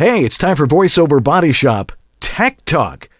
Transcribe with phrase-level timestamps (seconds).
[0.00, 3.10] Hey, it's time for VoiceOver Body Shop Tech Talk.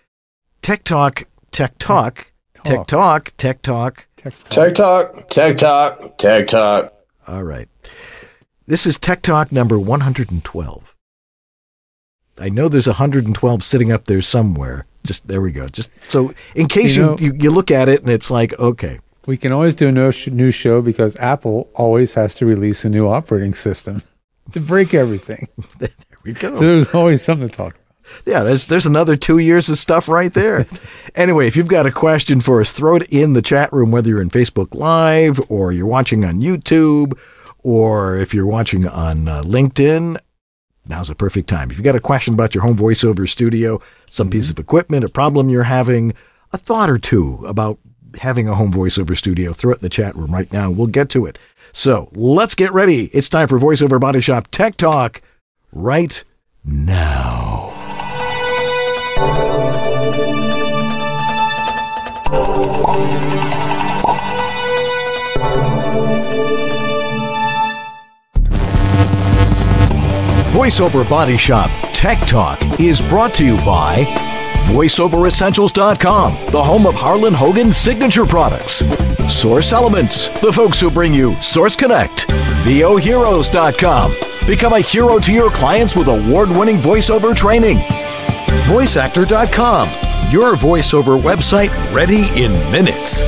[0.63, 4.07] Tech Talk, Tech Talk, Tech Talk, Tech Talk.
[4.17, 6.95] Tech Talk, Tech Talk, Tech Talk.
[7.29, 7.69] All right.
[8.67, 10.97] This is Tech Talk number 112.
[12.39, 14.87] I know there's 112 sitting up there somewhere.
[15.05, 15.69] Just there we go.
[15.69, 18.59] Just so in case You you, know- you, you, look at it and it's like,
[18.59, 22.89] okay, We can always do a new show because Apple always has to release a
[22.89, 24.03] new operating system
[24.53, 25.47] to break everything.
[26.23, 26.55] we go.
[26.55, 27.81] So there's always something to talk about.
[28.27, 30.67] Yeah, there's there's another two years of stuff right there.
[31.15, 34.09] anyway, if you've got a question for us, throw it in the chat room, whether
[34.09, 37.19] you're in Facebook Live or you're watching on YouTube
[37.59, 40.19] or if you're watching on uh, LinkedIn.
[40.87, 41.71] Now's the perfect time.
[41.71, 45.09] If you've got a question about your home voiceover studio, some piece of equipment, a
[45.09, 46.15] problem you're having,
[46.53, 47.79] a thought or two about
[48.19, 50.71] having a home voiceover studio, throw it in the chat room right now.
[50.71, 51.39] We'll get to it.
[51.73, 53.05] So let's get ready.
[53.13, 55.23] It's time for VoiceOver Body Shop Tech Talk
[55.73, 56.25] right
[56.65, 57.73] now.
[70.53, 74.05] VoiceOver Body Shop Tech Talk is brought to you by
[74.71, 78.85] VoiceOverEssentials.com, the home of Harlan Hogan's signature products.
[79.27, 82.29] Source Elements, the folks who bring you Source Connect.
[82.65, 84.13] VOHeroes.com,
[84.47, 87.79] become a hero to your clients with award-winning voiceover training.
[88.67, 89.89] VoiceActor.com,
[90.31, 93.23] your voiceover website ready in minutes.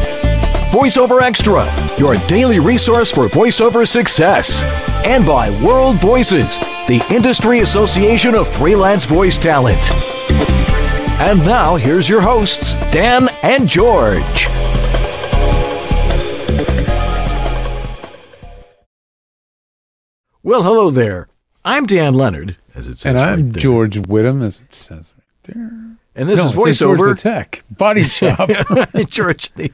[0.72, 4.62] VoiceOverXtra, your daily resource for voiceover success.
[5.04, 9.90] And by World Voices, the industry association of freelance voice talent.
[11.20, 14.48] And now, here's your hosts, Dan and George.
[20.42, 21.28] Well, hello there.
[21.64, 23.10] I'm Dan Leonard, as it says.
[23.10, 23.60] And I'm right there.
[23.60, 25.70] George Whittam, as it says right there.
[26.14, 27.14] And this No, is it George voiceover.
[27.16, 28.48] the Tech Body Shop
[29.08, 29.70] George the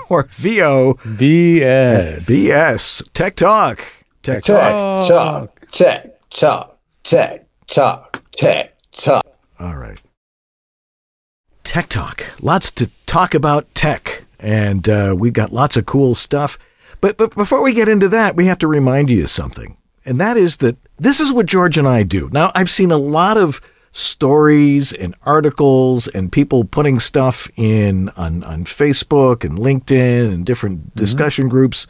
[0.10, 2.26] or VO BS.
[2.28, 3.78] BS Tech Talk.
[4.22, 5.06] Tech Tech Talk.
[5.08, 9.24] Talk, Tech Talk, Tech Talk, Tech Talk.
[9.60, 10.00] All right.
[11.64, 12.24] Tech Talk.
[12.42, 16.58] Lots to talk about tech, and uh, we've got lots of cool stuff.
[17.00, 20.20] But but before we get into that, we have to remind you of something, and
[20.20, 22.28] that is that this is what George and I do.
[22.32, 23.60] Now, I've seen a lot of
[23.92, 30.80] stories and articles and people putting stuff in on on Facebook and LinkedIn and different
[30.80, 30.98] mm-hmm.
[30.98, 31.86] discussion groups.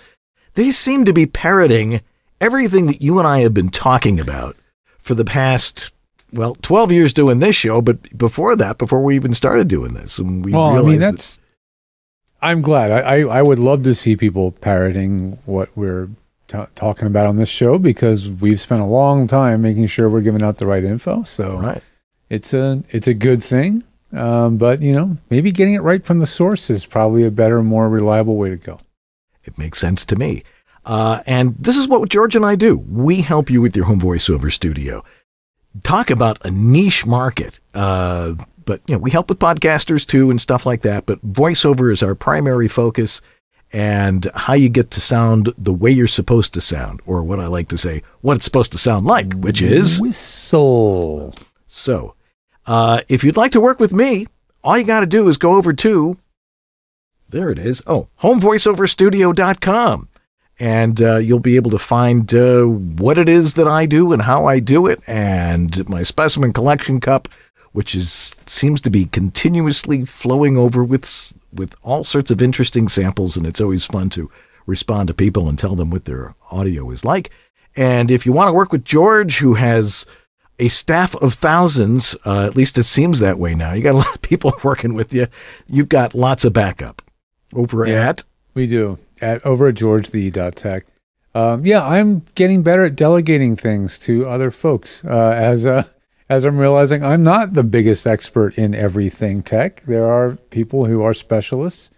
[0.55, 2.01] They seem to be parroting
[2.41, 4.57] everything that you and I have been talking about
[4.99, 5.93] for the past
[6.33, 10.19] well, 12 years doing this show, but before that, before we even started doing this,
[10.19, 11.41] and we well, I realized mean, that- that's.
[12.47, 12.93] I'm glad.
[12.93, 16.09] I, I, I would love to see people parroting what we're
[16.47, 20.21] t- talking about on this show because we've spent a long time making sure we're
[20.21, 21.25] giving out the right info.
[21.25, 21.83] So right.
[22.31, 23.83] it's a it's a good thing.
[24.13, 27.65] Um, but you know, maybe getting it right from the source is probably a better,
[27.65, 28.79] more reliable way to go.
[29.43, 30.45] It makes sense to me.
[30.85, 32.79] Uh, and this is what George and I do.
[32.79, 35.03] We help you with your home voiceover studio.
[35.83, 37.59] Talk about a niche market.
[37.75, 38.35] Uh,
[38.67, 41.07] but you know, we help with podcasters too and stuff like that.
[41.07, 43.23] But voiceover is our primary focus
[43.73, 47.47] and how you get to sound the way you're supposed to sound, or what I
[47.47, 51.35] like to say, what it's supposed to sound like, which is whistle.
[51.67, 52.15] So,
[52.67, 54.27] uh, if you'd like to work with me,
[54.63, 56.17] all you got to do is go over to,
[57.29, 60.09] there it is, oh, homevoiceoverstudio.com.
[60.59, 64.23] And uh, you'll be able to find uh, what it is that I do and
[64.23, 67.29] how I do it, and my specimen collection cup,
[67.77, 73.37] which is seems to be continuously flowing over with with all sorts of interesting samples,
[73.37, 74.31] and it's always fun to
[74.65, 77.31] respond to people and tell them what their audio is like.
[77.77, 80.07] And if you want to work with George, who has
[80.59, 83.75] a staff of thousands, uh, at least it seems that way now.
[83.75, 85.27] You got a lot of people working with you.
[85.69, 87.03] You've got lots of backup
[87.53, 88.09] over Yeah.
[88.09, 90.87] at We do at over at George the dot tech.
[91.35, 95.05] Um, yeah, I'm getting better at delegating things to other folks.
[95.05, 95.83] Uh, as uh,
[96.29, 99.83] as I'm realizing, I'm not the biggest expert in everything tech.
[99.83, 101.91] There are people who are specialists,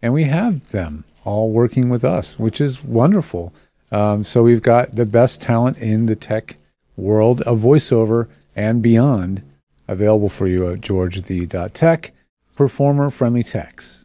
[0.00, 3.52] and we have them all working with us, which is wonderful.
[3.90, 6.56] Um, so we've got the best talent in the tech
[6.96, 9.42] world of voiceover and beyond
[9.88, 12.12] available for you at George the tech,
[12.56, 14.04] performer friendly techs.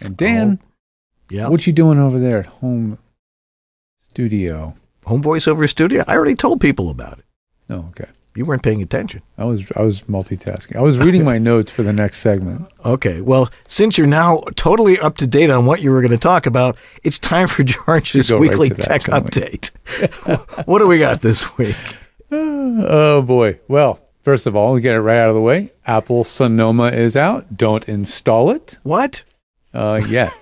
[0.00, 0.58] And Dan.
[1.30, 2.98] yeah What you doing over there at home
[4.08, 4.74] studio?
[5.06, 6.04] Home Voiceover Studio.
[6.06, 7.24] I already told people about it.
[7.70, 8.08] Oh, okay.
[8.34, 9.20] You weren't paying attention.
[9.36, 10.76] I was I was multitasking.
[10.76, 12.68] I was reading my notes for the next segment.
[12.84, 13.20] Okay.
[13.20, 16.46] Well, since you're now totally up to date on what you were going to talk
[16.46, 19.70] about, it's time for George's go right weekly that, tech update.
[20.66, 21.76] what do we got this week?
[22.32, 23.60] oh boy.
[23.68, 25.70] Well, first of all, we get it right out of the way.
[25.86, 27.56] Apple Sonoma is out.
[27.56, 29.22] Don't install it What?
[29.74, 30.32] uh, yet.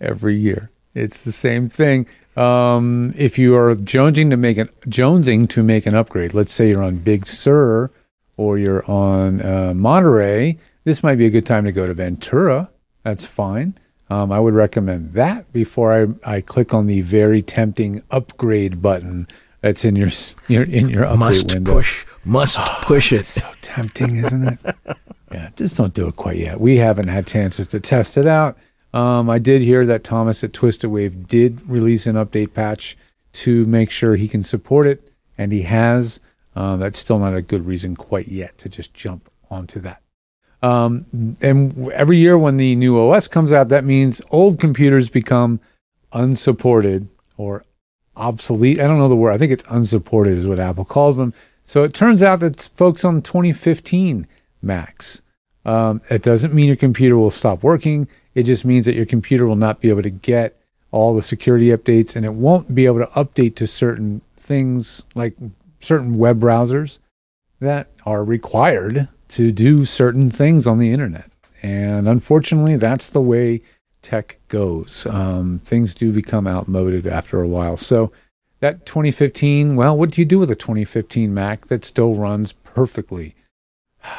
[0.00, 2.06] Every year, it's the same thing.
[2.36, 6.68] Um, if you are jonesing to make an jonesing to make an upgrade, let's say
[6.68, 7.90] you're on Big Sur
[8.36, 12.70] or you're on uh, Monterey, this might be a good time to go to Ventura.
[13.02, 13.78] That's fine.
[14.08, 15.92] Um, I would recommend that before
[16.24, 19.26] I, I click on the very tempting upgrade button
[19.60, 20.10] that's in your
[20.48, 21.72] your in your update Must window.
[21.74, 22.06] push.
[22.24, 23.26] Must push it.
[23.26, 24.58] So tempting, isn't it?
[25.32, 26.60] yeah, just don't do it quite yet.
[26.60, 28.56] We haven't had chances to test it out.
[28.92, 32.96] Um, I did hear that Thomas at Twisted Wave did release an update patch
[33.32, 36.20] to make sure he can support it, and he has.
[36.56, 40.02] Um, that's still not a good reason quite yet to just jump onto that.
[40.62, 45.60] Um, and every year when the new OS comes out, that means old computers become
[46.12, 47.64] unsupported or
[48.16, 48.80] obsolete.
[48.80, 49.32] I don't know the word.
[49.32, 51.32] I think it's unsupported is what Apple calls them.
[51.64, 54.26] So it turns out that folks on 2015
[54.60, 55.22] Macs.
[55.64, 58.08] Um, it doesn't mean your computer will stop working.
[58.34, 60.56] It just means that your computer will not be able to get
[60.90, 65.36] all the security updates and it won't be able to update to certain things like
[65.80, 66.98] certain web browsers
[67.60, 71.30] that are required to do certain things on the internet.
[71.62, 73.62] And unfortunately, that's the way
[74.02, 75.06] tech goes.
[75.06, 77.76] Um, things do become outmoded after a while.
[77.76, 78.12] So
[78.60, 83.34] that 2015, well, what do you do with a 2015 Mac that still runs perfectly?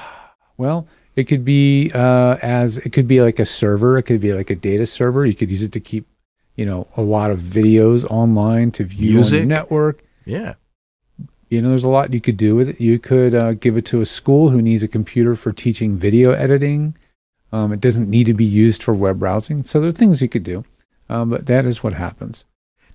[0.57, 0.85] Well,
[1.15, 3.97] it could be uh, as it could be like a server.
[3.97, 5.25] It could be like a data server.
[5.25, 6.07] You could use it to keep,
[6.55, 10.03] you know, a lot of videos online to view on your network.
[10.25, 10.55] Yeah.
[11.49, 12.79] You know, there's a lot you could do with it.
[12.79, 16.31] You could uh, give it to a school who needs a computer for teaching video
[16.31, 16.95] editing.
[17.51, 19.65] Um, it doesn't need to be used for web browsing.
[19.65, 20.63] So there are things you could do,
[21.09, 22.45] um, but that is what happens.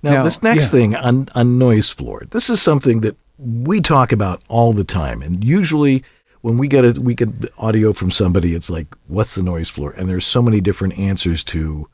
[0.03, 0.71] Now, Now, this next yeah.
[0.71, 5.21] thing on, on noise floor, this is something that we talk about all the time.
[5.21, 6.03] And usually
[6.43, 7.29] when we get a we get
[7.59, 9.93] audio from somebody, it's like, what's the noise floor?
[9.93, 11.89] And there's so many different answers to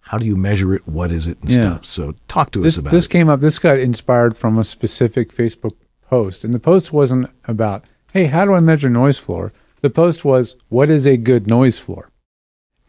[0.00, 1.56] how do you measure it, what is it, and Yeah.
[1.56, 1.84] stuff.
[1.86, 3.10] So talk to this us about this it.
[3.10, 3.40] came up.
[3.40, 5.74] This got inspired from a specific Facebook
[6.08, 9.52] post, and the post wasn't about, "Hey, how do I measure noise floor?"
[9.82, 12.08] The post was, "What is a good noise floor?"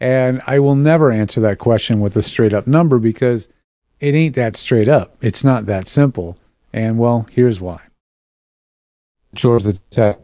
[0.00, 3.48] And I will never answer that question with a straight up number because
[4.00, 5.16] it ain't that straight up.
[5.20, 6.38] It's not that simple.
[6.72, 7.80] And well, here's why.
[9.34, 10.20] George the Tech.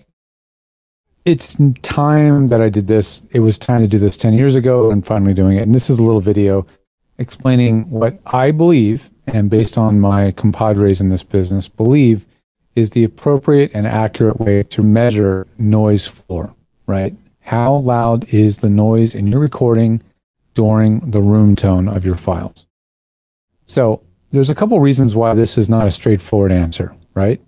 [1.27, 3.21] It's time that I did this.
[3.33, 4.93] It was time to do this 10 years ago.
[4.93, 5.63] and finally doing it.
[5.63, 6.65] And this is a little video
[7.19, 12.27] explaining what I believe, and based on my compadres in this business, believe
[12.77, 16.55] is the appropriate and accurate way to measure noise floor,
[16.87, 17.17] right?
[17.41, 20.03] How loud is the noise in your recording
[20.55, 22.67] during the room tone of your files?
[23.65, 24.01] So
[24.31, 27.41] there's a couple reasons why this is not a straightforward answer, right?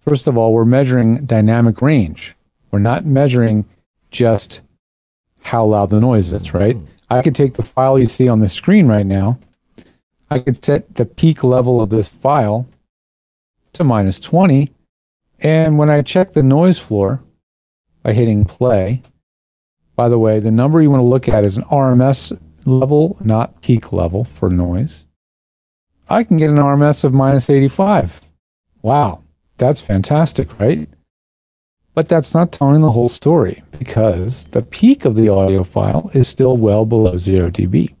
[0.00, 2.34] First of all, we're measuring dynamic range.
[2.72, 3.66] We're not measuring
[4.10, 4.62] just
[5.42, 6.56] how loud the noise is, mm-hmm.
[6.58, 6.76] right?
[7.10, 9.38] I could take the file you see on the screen right now.
[10.30, 12.66] I could set the peak level of this file
[13.74, 14.72] to minus 20.
[15.40, 17.22] And when I check the noise floor
[18.02, 19.02] by hitting play,
[19.94, 23.60] by the way, the number you want to look at is an RMS level, not
[23.60, 25.04] peak level for noise.
[26.08, 28.22] I can get an RMS of minus 85.
[28.80, 29.22] Wow,
[29.58, 30.88] that's fantastic, right?
[31.94, 36.26] But that's not telling the whole story because the peak of the audio file is
[36.26, 37.94] still well below 0 dB.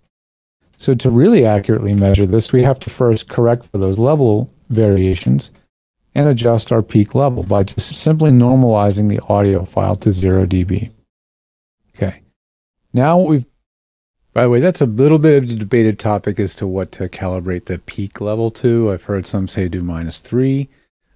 [0.78, 5.52] So, to really accurately measure this, we have to first correct for those level variations
[6.14, 10.90] and adjust our peak level by just simply normalizing the audio file to 0 dB.
[11.94, 12.22] Okay.
[12.92, 13.46] Now we've,
[14.32, 17.08] by the way, that's a little bit of a debated topic as to what to
[17.08, 18.90] calibrate the peak level to.
[18.90, 20.68] I've heard some say do minus three.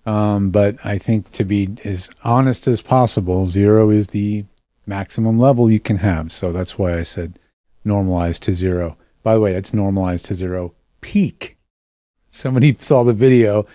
[0.07, 4.45] Um, but I think to be as honest as possible, zero is the
[4.87, 6.31] maximum level you can have.
[6.31, 7.39] So that's why I said
[7.85, 8.97] normalized to zero.
[9.25, 11.57] By the way, that's normalized to zero peak.
[12.29, 13.67] Somebody saw the video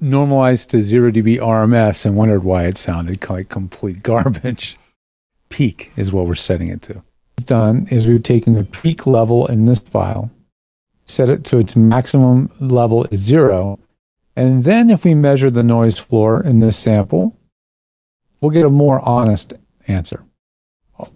[0.00, 4.78] normalized to zero dB RMS and wondered why it sounded like complete garbage.
[5.50, 7.02] Peak is what we're setting it to.
[7.44, 10.30] Done is we've taken the peak level in this file,
[11.04, 13.78] set it to its maximum level is zero,
[14.38, 17.36] and then if we measure the noise floor in this sample,
[18.40, 19.52] we'll get a more honest
[19.88, 20.24] answer.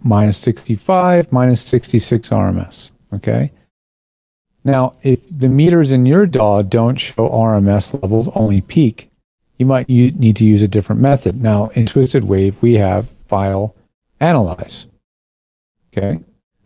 [0.03, 2.91] Minus 65, minus 66 RMS.
[3.13, 3.51] Okay.
[4.65, 9.09] Now, if the meters in your DAW don't show RMS levels, only peak,
[9.57, 11.41] you might u- need to use a different method.
[11.41, 13.75] Now, in Twisted Wave, we have file
[14.19, 14.85] analyze.
[15.95, 16.19] Okay.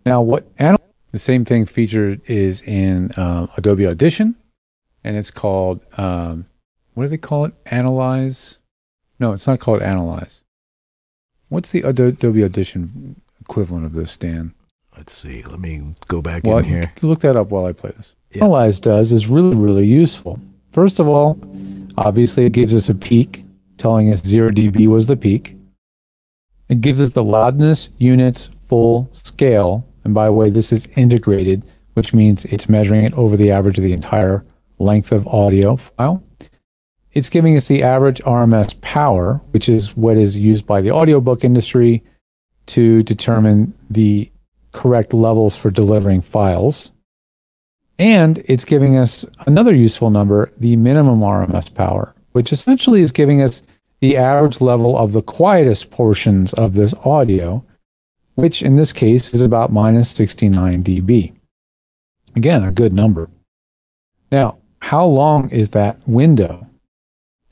[0.05, 4.35] Now, what anal- the same thing featured is in um, Adobe Audition,
[5.07, 6.45] and it's called um,
[6.93, 7.53] what do they call it?
[7.67, 8.57] Analyze?
[9.19, 10.43] No, it's not called Analyze.
[11.49, 14.53] What's the Adobe Audition equivalent of this, Dan?
[14.97, 15.43] Let's see.
[15.43, 16.91] Let me go back Well, in here.
[16.95, 18.15] can look that up while I play this.
[18.31, 18.43] Yeah.
[18.43, 20.39] Analyze does is really, really useful.
[20.73, 21.39] First of all,
[21.97, 23.45] obviously it gives us a peak,
[23.77, 25.55] telling us 0 dB was the peak.
[26.67, 29.87] It gives us the loudness, units, full scale.
[30.03, 33.77] And by the way, this is integrated, which means it's measuring it over the average
[33.77, 34.43] of the entire
[34.79, 36.23] length of audio file.
[37.13, 41.43] It's giving us the average RMS power, which is what is used by the audiobook
[41.43, 42.03] industry
[42.67, 44.31] to determine the
[44.71, 46.91] correct levels for delivering files.
[47.97, 53.41] And it's giving us another useful number, the minimum RMS power, which essentially is giving
[53.41, 53.63] us
[53.99, 57.65] the average level of the quietest portions of this audio,
[58.35, 61.33] which in this case is about minus 69 dB.
[62.35, 63.31] Again, a good number.
[64.31, 66.67] Now, how long is that window,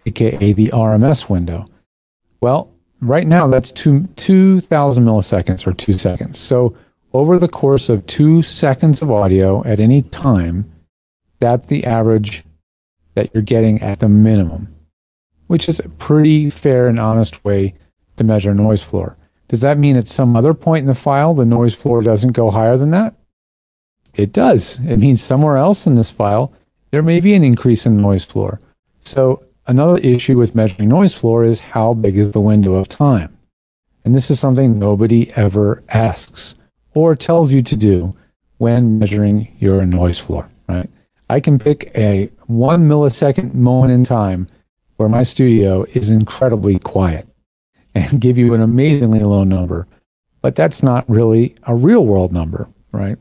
[0.05, 1.67] aka the RMS window?
[2.41, 6.39] Well, right now that's two, 2,000 milliseconds or two seconds.
[6.39, 6.75] So
[7.13, 10.72] over the course of two seconds of audio at any time,
[11.39, 12.44] that's the average
[13.13, 14.75] that you're getting at the minimum,
[15.48, 17.74] which is a pretty fair and honest way
[18.17, 19.17] to measure noise floor.
[19.48, 22.50] Does that mean at some other point in the file, the noise floor doesn't go
[22.50, 23.15] higher than that?
[24.13, 24.79] It does.
[24.79, 26.53] It means somewhere else in this file,
[26.92, 28.60] there may be an increase in noise floor.
[29.01, 33.38] So, another issue with measuring noise floor is how big is the window of time?
[34.04, 36.56] And this is something nobody ever asks
[36.94, 38.15] or tells you to do
[38.58, 40.89] when measuring your noise floor, right?
[41.30, 44.48] I can pick a one millisecond moment in time
[44.98, 47.27] where my studio is incredibly quiet
[47.94, 49.88] and give you an amazingly low number,
[50.42, 53.18] but that's not really a real world number, right?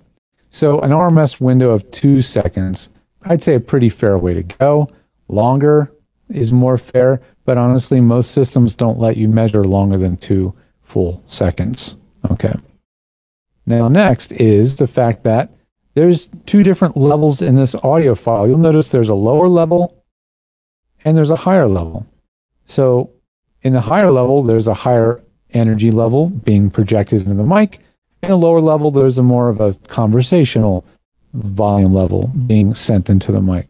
[0.51, 2.91] So an RMS window of two seconds,
[3.25, 4.89] I'd say a pretty fair way to go.
[5.29, 5.93] Longer
[6.29, 11.23] is more fair, but honestly, most systems don't let you measure longer than two full
[11.27, 11.97] seconds.
[12.31, 12.55] Okay.
[13.67, 15.51] Now, next is the fact that
[15.95, 18.47] there's two different levels in this audio file.
[18.47, 20.05] You'll notice there's a lower level
[21.05, 22.07] and there's a higher level.
[22.67, 23.11] So,
[23.63, 27.79] in the higher level, there's a higher energy level being projected into the mic.
[28.23, 30.85] In the lower level, there's a more of a conversational
[31.35, 33.69] volume level being sent into the mic.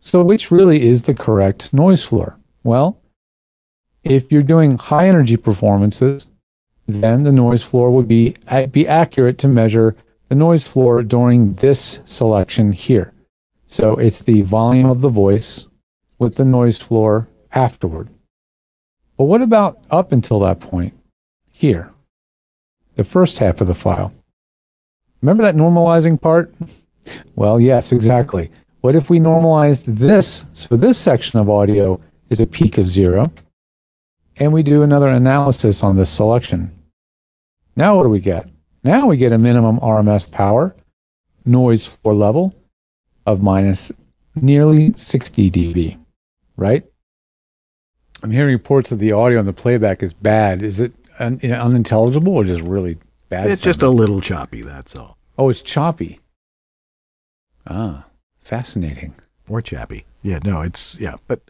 [0.00, 2.38] So, which really is the correct noise floor?
[2.62, 3.00] Well,
[4.04, 6.28] if you're doing high energy performances,
[6.86, 8.36] then the noise floor would be
[8.70, 9.96] be accurate to measure
[10.28, 13.12] the noise floor during this selection here.
[13.66, 15.66] So it's the volume of the voice
[16.18, 18.08] with the noise floor afterward.
[19.16, 20.94] But what about up until that point
[21.50, 21.92] here?
[22.96, 24.12] The first half of the file.
[25.22, 26.52] Remember that normalizing part?
[27.36, 28.50] Well, yes, exactly.
[28.80, 30.44] What if we normalized this?
[30.52, 33.32] So this section of audio is a peak of zero
[34.36, 36.72] and we do another analysis on this selection.
[37.76, 38.48] Now, what do we get?
[38.82, 40.74] Now we get a minimum RMS power,
[41.44, 42.54] noise floor level
[43.24, 43.92] of minus
[44.34, 45.98] nearly 60 dB,
[46.56, 46.84] right?
[48.22, 50.62] I'm hearing reports that the audio on the playback is bad.
[50.62, 52.98] Is it un- unintelligible or just really
[53.32, 53.50] bad?
[53.50, 55.16] It's just a little choppy, that's all.
[55.38, 56.20] Oh, it's choppy.
[57.66, 58.04] Ah,
[58.40, 59.14] fascinating.
[59.48, 60.04] Or chappy.
[60.22, 61.40] Yeah, no, it's yeah, but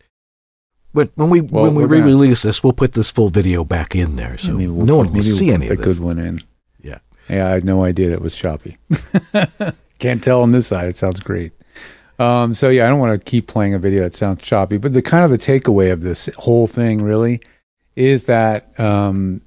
[0.94, 3.94] but when we Well, when we gonna- re-release this, we'll put this full video back
[3.94, 5.84] in there, so we'll no one will we'll see put any of this.
[5.86, 6.40] good one in.
[6.82, 6.98] Yeah.
[7.28, 8.76] Yeah, I had no idea that was choppy.
[9.98, 10.88] Can't tell on this side.
[10.88, 11.52] It sounds great.
[12.18, 14.92] Um, so yeah, I don't want to keep playing a video that sounds choppy, but
[14.92, 17.40] the kind of the takeaway of this whole thing really
[17.96, 19.40] is that um,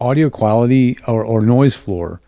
[0.00, 2.20] audio quality or, or noise floor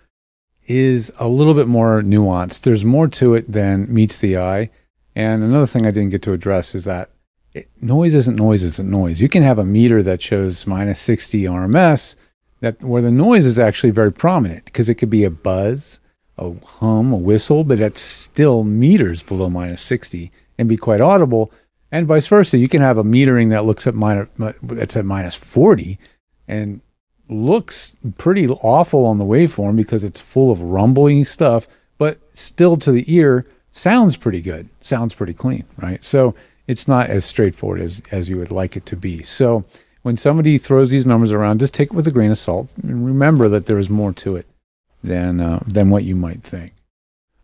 [0.66, 2.62] is a little bit more nuanced.
[2.62, 4.70] There's more to it than meets the eye.
[5.14, 7.10] And another thing I didn't get to address is that
[7.54, 9.20] it, noise isn't noise isn't noise.
[9.20, 12.16] You can have a meter that shows minus 60 RMS
[12.60, 16.00] that where the noise is actually very prominent because it could be a buzz,
[16.36, 21.50] a hum, a whistle, but that's still meters below minus 60 and be quite audible.
[21.90, 24.28] And vice versa, you can have a metering that looks at minus
[24.62, 25.98] that's at minus 40
[26.48, 26.80] and
[27.28, 31.66] looks pretty awful on the waveform because it's full of rumbling stuff,
[31.98, 36.04] but still to the ear sounds pretty good, sounds pretty clean, right?
[36.04, 36.34] So
[36.66, 39.22] it's not as straightforward as, as you would like it to be.
[39.22, 39.64] So
[40.02, 43.04] when somebody throws these numbers around, just take it with a grain of salt and
[43.04, 44.46] remember that there is more to it
[45.02, 46.72] than uh, than what you might think.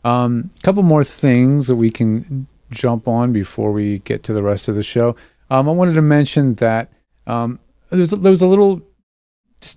[0.04, 4.42] A um, couple more things that we can jump on before we get to the
[4.42, 5.16] rest of the show.
[5.50, 6.90] Um, I wanted to mention that
[7.26, 7.58] um,
[7.90, 8.82] there's, there was a little.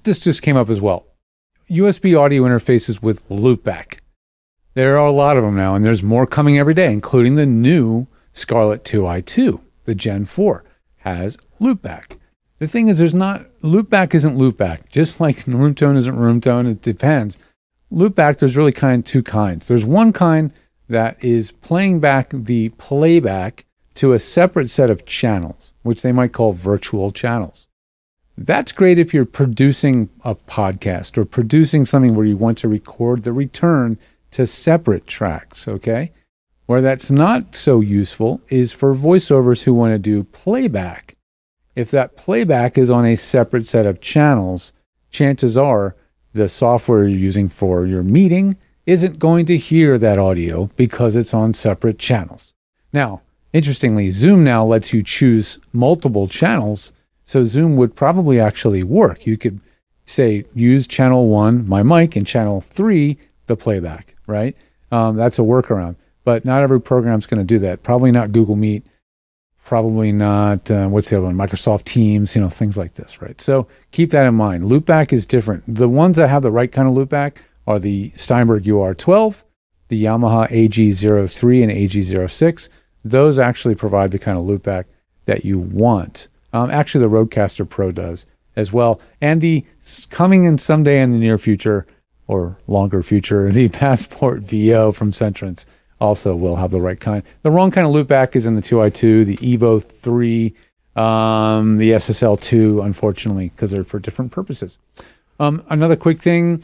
[0.03, 1.05] This just came up as well.
[1.69, 3.99] USB audio interfaces with loopback.
[4.73, 7.45] There are a lot of them now, and there's more coming every day, including the
[7.45, 9.61] new Scarlett 2i2.
[9.85, 10.63] the Gen 4,
[10.97, 12.17] has loopback.
[12.57, 14.89] The thing is, there's not loopback isn't loopback.
[14.89, 17.39] Just like room tone isn't room tone, it depends.
[17.91, 19.67] Loopback, there's really kind two kinds.
[19.67, 20.51] There's one kind
[20.89, 23.65] that is playing back the playback
[23.95, 27.64] to a separate set of channels, which they might call virtual channels.
[28.37, 33.23] That's great if you're producing a podcast or producing something where you want to record
[33.23, 33.97] the return
[34.31, 36.11] to separate tracks, okay?
[36.65, 41.15] Where that's not so useful is for voiceovers who want to do playback.
[41.75, 44.73] If that playback is on a separate set of channels,
[45.09, 45.95] chances are
[46.33, 51.33] the software you're using for your meeting isn't going to hear that audio because it's
[51.33, 52.53] on separate channels.
[52.91, 53.21] Now,
[53.53, 56.91] interestingly, Zoom now lets you choose multiple channels,
[57.25, 59.25] so Zoom would probably actually work.
[59.25, 59.61] You could
[60.05, 63.17] say use channel one, my mic, and channel three,
[63.47, 64.55] the playback, right?
[64.91, 67.83] Um, that's a workaround, but not every program's going to do that.
[67.83, 68.85] Probably not Google Meet.
[69.63, 71.35] Probably not, uh, what's the other one?
[71.35, 73.41] Microsoft Teams, you know, things like this, right?
[73.41, 74.65] So keep that in mind.
[74.65, 75.63] Loopback is different.
[75.67, 79.41] The ones that have the right kind of loopback are the Steinberg UR12,
[79.87, 82.69] the Yamaha AG03 and AG06.
[83.03, 84.85] Those actually provide the kind of loopback
[85.25, 86.27] that you want.
[86.55, 89.01] Um, actually, the Rodecaster Pro does as well.
[89.19, 89.65] And the
[90.09, 91.85] coming in someday in the near future
[92.27, 95.65] or longer future, the Passport VO from Centrance
[95.99, 97.23] also will have the right kind.
[97.41, 100.55] The wrong kind of loopback is in the 2i2, the Evo 3,
[100.95, 104.77] um, the SSL 2, unfortunately, because they're for different purposes.
[105.41, 106.63] Um, another quick thing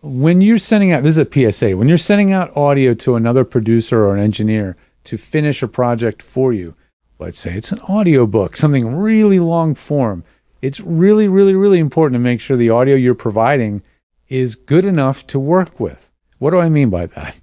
[0.00, 3.44] when you're sending out this is a PSA when you're sending out audio to another
[3.44, 6.74] producer or an engineer to finish a project for you
[7.22, 10.24] let's say it's an audio book something really long form
[10.60, 13.82] it's really really really important to make sure the audio you're providing
[14.28, 17.40] is good enough to work with what do i mean by that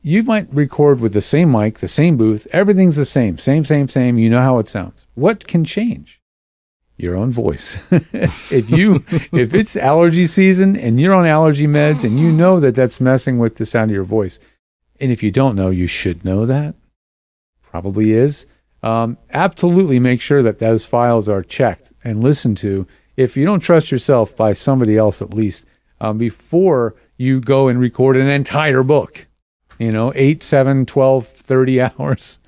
[0.00, 3.88] you might record with the same mic the same booth everything's the same same same
[3.88, 6.18] same you know how it sounds what can change
[6.98, 7.76] your own voice.
[8.52, 12.74] if you if it's allergy season and you're on allergy meds and you know that
[12.74, 14.38] that's messing with the sound of your voice,
[15.00, 16.74] and if you don't know, you should know that.
[17.62, 18.46] Probably is.
[18.82, 22.86] Um, absolutely make sure that those files are checked and listened to.
[23.16, 25.64] If you don't trust yourself, by somebody else at least
[26.00, 29.26] um, before you go and record an entire book.
[29.78, 32.38] You know, 8, 7, 12, 30 hours.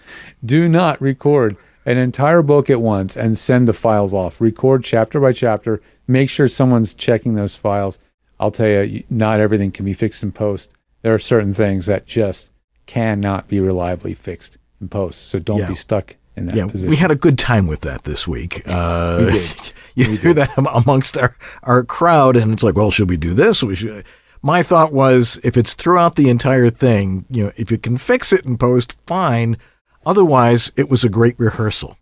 [0.44, 4.40] Do not record an entire book at once and send the files off.
[4.40, 5.80] Record chapter by chapter.
[6.06, 7.98] Make sure someone's checking those files.
[8.38, 10.72] I'll tell you, not everything can be fixed in post.
[11.02, 12.50] There are certain things that just
[12.86, 15.28] cannot be reliably fixed in post.
[15.28, 15.68] So don't Yeah.
[15.68, 16.90] be stuck in that Yeah, position.
[16.90, 18.62] we had a good time with that this week.
[18.66, 19.72] Uh, We did.
[19.94, 23.62] you threw that amongst our, our crowd, and it's like, well, should we do this?
[23.62, 24.04] We should.
[24.42, 28.32] My thought was, if it's throughout the entire thing, you know, if you can fix
[28.32, 29.58] it in post, fine.
[30.06, 31.98] Otherwise, it was a great rehearsal.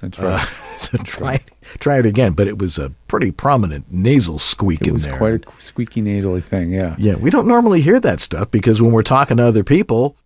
[0.00, 0.40] That's right.
[0.40, 0.46] Uh,
[0.78, 1.40] so try
[1.80, 5.16] try it again, but it was a pretty prominent nasal squeak it in was there.
[5.16, 6.70] quite a squeaky nasally thing.
[6.70, 6.94] Yeah.
[6.98, 10.16] yeah, we don't normally hear that stuff because when we're talking to other people,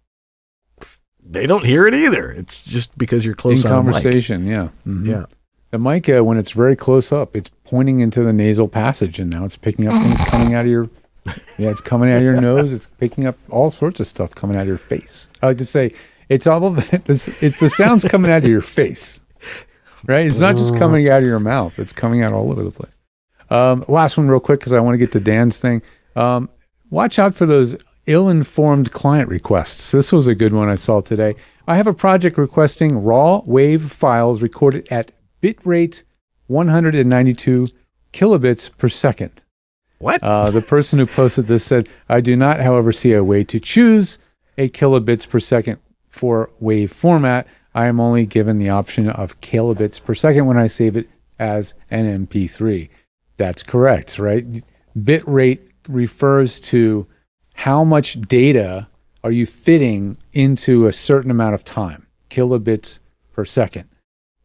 [1.30, 2.30] they don't hear it either.
[2.30, 4.02] It's just because you're close in on the mic.
[4.02, 4.46] conversation.
[4.46, 4.68] Yeah.
[4.86, 5.06] Mhm.
[5.06, 5.24] Yeah.
[5.70, 9.30] The mic, uh, when it's very close up, it's pointing into the nasal passage, and
[9.30, 10.88] now it's picking up things coming out of your.
[11.58, 12.72] Yeah, it's coming out of your nose.
[12.72, 15.28] It's picking up all sorts of stuff coming out of your face.
[15.42, 15.92] I like to say
[16.30, 19.20] it's all of it's, it's the sounds coming out of your face,
[20.06, 20.26] right?
[20.26, 22.96] It's not just coming out of your mouth; it's coming out all over the place.
[23.50, 25.82] Um, last one, real quick, because I want to get to Dan's thing.
[26.16, 26.48] Um,
[26.88, 29.92] watch out for those ill-informed client requests.
[29.92, 31.34] This was a good one I saw today.
[31.66, 36.02] I have a project requesting raw wave files recorded at bitrate
[36.46, 37.68] 192
[38.12, 39.44] kilobits per second.
[39.98, 40.22] What?
[40.22, 43.60] Uh, the person who posted this said, I do not, however, see a way to
[43.60, 44.18] choose
[44.56, 47.46] a kilobits per second for wave format.
[47.74, 51.08] I am only given the option of kilobits per second when I save it
[51.38, 52.88] as an MP3.
[53.36, 54.44] That's correct, right?
[55.02, 57.06] Bit rate refers to
[57.60, 58.88] how much data
[59.22, 63.00] are you fitting into a certain amount of time, kilobits
[63.34, 63.86] per second.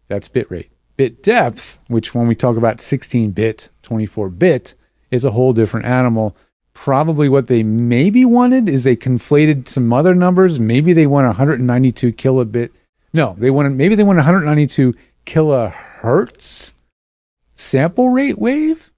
[0.09, 0.69] That's bit rate.
[0.97, 4.75] Bit depth, which when we talk about 16 bit, 24 bit,
[5.11, 6.35] is a whole different animal.
[6.73, 10.59] Probably what they maybe wanted is they conflated some other numbers.
[10.59, 12.71] Maybe they want 192 kilobit.
[13.13, 14.93] No, they wanted maybe they want 192
[15.25, 16.73] kilohertz
[17.53, 18.91] sample rate wave,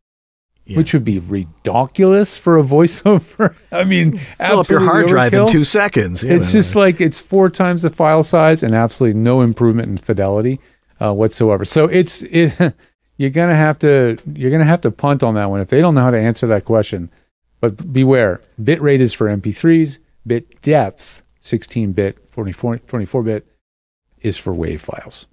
[0.67, 0.77] Yeah.
[0.77, 3.55] which would be ridiculous for a voiceover.
[3.71, 6.23] I mean, Fill up your hard drive in two seconds.
[6.23, 6.51] you It's know.
[6.59, 10.59] just like it's four times the file size and absolutely no improvement in fidelity
[10.99, 11.63] uh, whatsoever.
[11.63, 12.75] So it's it,
[13.17, 15.95] you're gonna have to you're gonna have to punt on that one if they don't
[15.95, 17.09] know how to answer that question.
[17.61, 19.99] But beware, bit rate is for MP3s.
[20.27, 23.47] Bit depth, 16 bit, 24 bit,
[24.21, 25.25] is for WAV files.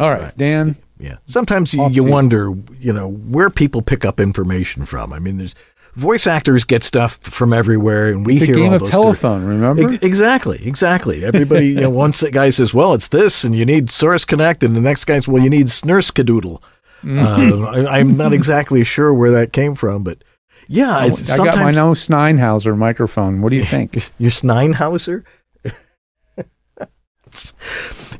[0.00, 0.74] All right, Dan.
[1.00, 1.16] Yeah.
[1.24, 5.12] Sometimes you, you wonder, you know, where people pick up information from.
[5.12, 5.54] I mean, there's
[5.94, 8.88] voice actors get stuff from everywhere, and we It's a hear game all of those
[8.90, 9.18] stories.
[9.18, 9.94] telephone, remember?
[9.94, 11.24] Ex- Exactly, exactly.
[11.24, 14.62] Everybody, you know, once a guy says, "Well, it's this," and you need Source Connect,
[14.62, 16.62] and the next guy says, "Well, you need Nurse Cadoodle."
[17.02, 17.64] Mm-hmm.
[17.64, 20.22] Uh, I, I'm not exactly sure where that came from, but
[20.68, 23.40] yeah, it's I got my no Sneinhauser microphone.
[23.40, 23.94] What do you think?
[24.18, 25.24] Your Sneinhauser?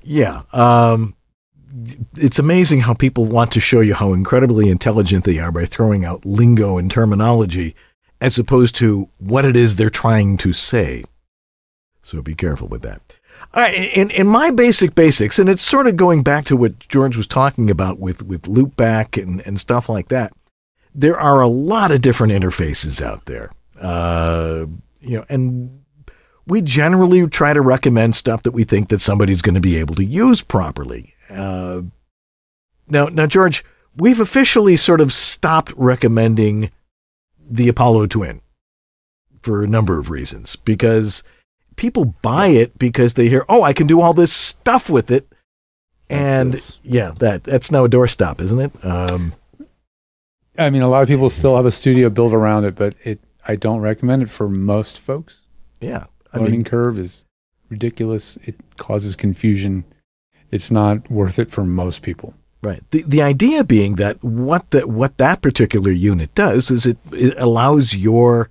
[0.03, 0.43] yeah.
[0.53, 1.15] Um,
[2.17, 6.05] it's amazing how people want to show you how incredibly intelligent they are by throwing
[6.05, 7.75] out lingo and terminology
[8.21, 11.05] as opposed to what it is they're trying to say.
[12.03, 13.01] So be careful with that.
[13.55, 16.79] All right, in, in my basic basics, and it's sort of going back to what
[16.79, 20.33] George was talking about with, with loopback and, and stuff like that.
[20.95, 23.53] There are a lot of different interfaces out there.
[23.81, 24.67] Uh,
[25.01, 25.83] you know, and
[26.47, 29.95] we generally try to recommend stuff that we think that somebody's going to be able
[29.95, 31.15] to use properly.
[31.31, 31.83] Uh,
[32.89, 33.65] now, now, George,
[33.97, 36.71] we've officially sort of stopped recommending
[37.49, 38.41] the Apollo Twin
[39.43, 41.23] for a number of reasons because
[41.77, 45.33] people buy it because they hear, "Oh, I can do all this stuff with it,"
[46.09, 46.79] and this.
[46.83, 48.85] yeah, that that's now a doorstop, isn't it?
[48.85, 49.35] Um,
[50.59, 53.21] I mean, a lot of people still have a studio built around it, but it
[53.47, 55.41] I don't recommend it for most folks.
[55.81, 57.23] yeah, I Learning mean, curve is
[57.69, 58.37] ridiculous.
[58.45, 59.85] It causes confusion.
[60.51, 62.35] It's not worth it for most people.
[62.63, 62.83] Right.
[62.91, 67.35] The the idea being that what that what that particular unit does is it, it
[67.39, 68.51] allows your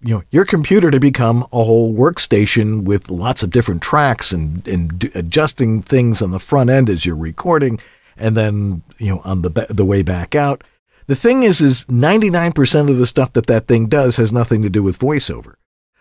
[0.00, 4.66] you know your computer to become a whole workstation with lots of different tracks and
[4.66, 7.78] and d- adjusting things on the front end as you're recording
[8.16, 10.64] and then you know on the ba- the way back out.
[11.06, 14.68] The thing is is 99% of the stuff that that thing does has nothing to
[14.68, 15.54] do with voiceover.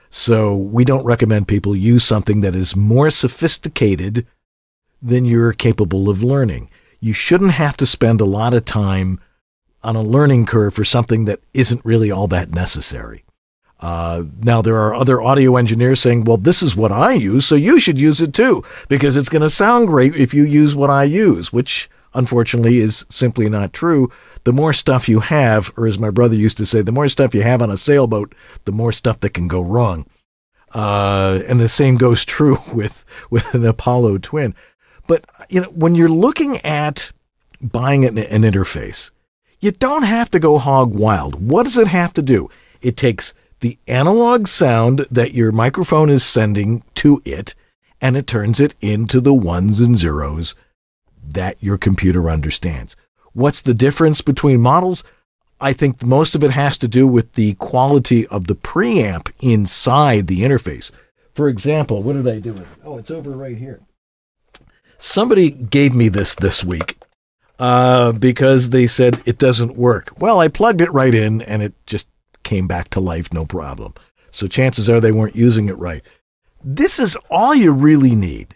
[0.10, 4.26] So we don't recommend people use something that is more sophisticated
[5.02, 6.70] than you're capable of learning.
[7.00, 9.20] You shouldn't have to spend a lot of time
[9.84, 13.24] on a learning curve for something that isn't really all that necessary.
[13.80, 17.54] Uh, now, there are other audio engineers saying, well, this is what I use, so
[17.54, 20.90] you should use it too, because it's going to sound great if you use what
[20.90, 24.12] I use, which unfortunately is simply not true.
[24.46, 27.36] The more stuff you have, or as my brother used to say, the more stuff
[27.36, 28.34] you have on a sailboat,
[28.66, 30.08] the more stuff that can go wrong.
[30.74, 34.56] Uh, and the same goes true with, with an Apollo twin.
[35.08, 37.12] But you know, when you're looking at
[37.62, 39.12] buying an, an interface,
[39.60, 41.36] you don't have to go hog wild.
[41.36, 42.50] What does it have to do?
[42.82, 47.56] It takes the analog sound that your microphone is sending to it,
[48.00, 50.54] and it turns it into the ones and zeros
[51.28, 52.96] that your computer understands.
[53.34, 55.04] What's the difference between models?
[55.60, 60.28] I think most of it has to do with the quality of the preamp inside
[60.28, 60.92] the interface.
[61.34, 62.80] For example, what did I do with it?
[62.86, 63.82] Oh, it's over right here
[64.98, 66.98] somebody gave me this this week
[67.60, 70.12] uh, because they said it doesn't work.
[70.20, 72.08] Well, I plugged it right in and it just
[72.44, 73.94] came back to life, no problem.
[74.32, 76.04] So chances are they weren't using it right.
[76.64, 78.56] This is all you really need.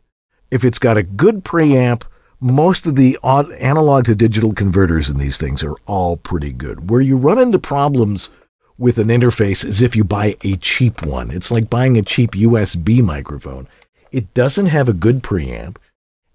[0.50, 2.04] If it's got a good preamp,
[2.40, 6.90] most of the analog to digital converters in these things are all pretty good.
[6.90, 8.30] Where you run into problems
[8.78, 11.30] with an interface is if you buy a cheap one.
[11.30, 13.68] It's like buying a cheap USB microphone.
[14.12, 15.78] It doesn't have a good preamp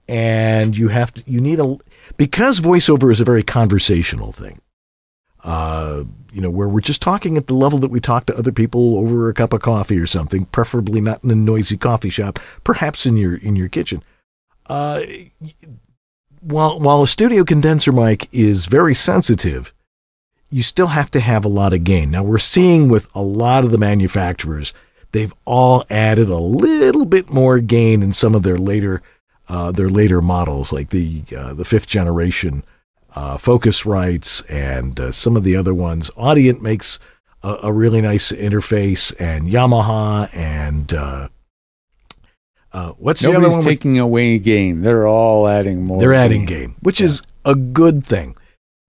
[0.09, 1.77] and you have to you need a
[2.17, 4.61] because voiceover is a very conversational thing
[5.45, 8.53] uh you know where we're just talking at the level that we talk to other
[8.53, 12.39] people over a cup of coffee or something preferably not in a noisy coffee shop
[12.63, 14.03] perhaps in your in your kitchen.
[14.67, 15.03] Uh
[16.41, 19.73] while while a studio condenser mic is very sensitive
[20.51, 22.13] you still have to have a lot of gain.
[22.13, 24.73] Now we're seeing with a lot of the manufacturers
[25.13, 29.03] they've all added a little bit more gain in some of their later
[29.49, 32.65] uh, their later models, like the uh, the fifth generation
[33.15, 36.11] uh, Focusrites and uh, some of the other ones.
[36.11, 37.01] Audient makes
[37.43, 41.29] a, a really nice interface, and Yamaha and uh,
[42.73, 43.63] uh, what's the other one?
[43.63, 44.83] taking away gain.
[44.83, 45.99] They're all adding more.
[45.99, 48.37] They're adding gain, which is a good thing.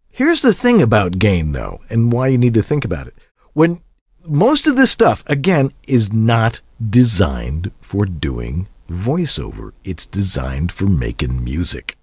[0.10, 3.16] Here's the thing about gain, though, and why you need to think about it.
[3.54, 3.82] When
[4.26, 11.44] most of this stuff, again, is not designed for doing voiceover, it's designed for making
[11.44, 11.98] music.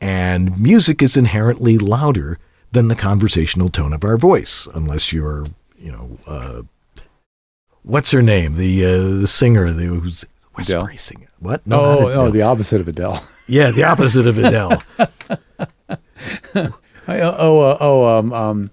[0.00, 2.38] And music is inherently louder
[2.72, 5.46] than the conversational tone of our voice, unless you're,
[5.78, 6.62] you know, uh,
[7.82, 8.54] what's her name?
[8.54, 11.28] The uh, the singer, the who's whispery singer.
[11.38, 11.62] What?
[11.66, 13.22] Oh, not oh, the opposite of Adele.
[13.46, 14.82] yeah, the opposite of Adele.
[17.06, 18.70] I, oh, uh, oh, um, um,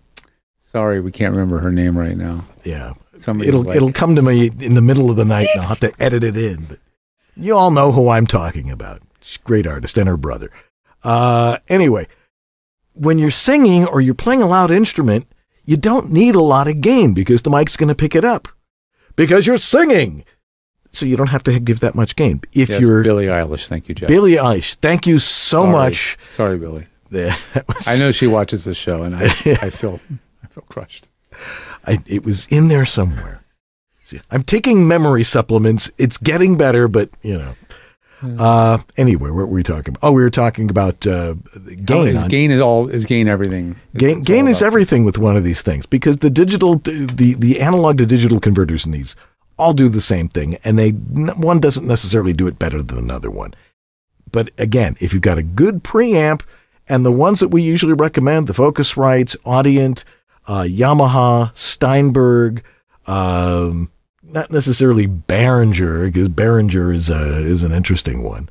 [0.62, 2.46] sorry, we can't remember her name right now.
[2.64, 5.64] Yeah, Somebody it'll like, it'll come to me in the middle of the night, and
[5.64, 6.66] I'll have to edit it in.
[6.66, 6.80] But
[7.40, 9.02] you all know who I'm talking about.
[9.22, 10.52] She's a great artist, and her brother.
[11.04, 12.08] Uh, anyway,
[12.94, 15.28] when you're singing or you're playing a loud instrument,
[15.66, 18.48] you don't need a lot of gain because the mic's going to pick it up
[19.16, 20.26] because you're singing.
[20.92, 22.42] So you don't have to give that much gain.
[22.52, 24.08] If Yes, you're Billie Eilish, thank you, Jeff.
[24.08, 25.72] Billie Eilish, thank you so Sorry.
[25.72, 26.18] much.
[26.32, 26.86] Sorry, Billie.
[27.12, 29.24] That was- I know she watches the show, and I,
[29.62, 30.00] I feel
[30.44, 31.10] I feel crushed.
[31.86, 33.44] I, it was in there somewhere.
[34.32, 35.92] I'm taking memory supplements.
[35.98, 37.56] It's getting better, but you know.
[38.22, 40.06] Uh, anyway, what were we talking about?
[40.08, 41.36] Oh, we were talking about uh,
[41.86, 42.10] gain.
[42.10, 43.78] is on- gain is all is gain everything.
[43.96, 47.98] gain, gain is everything with one of these things because the digital, the the analog
[48.00, 49.16] to digital converters in these
[49.58, 53.32] all do the same thing, and they one doesn't necessarily do it better than another
[53.32, 53.54] one.
[54.32, 56.44] But again, if you've got a good preamp
[56.88, 60.04] and the ones that we usually recommend, the Focusrite, Audient,
[60.48, 62.64] uh, Yamaha, Steinberg,
[63.08, 63.92] um,
[64.32, 68.50] not necessarily Behringer because Behringer is a, is an interesting one.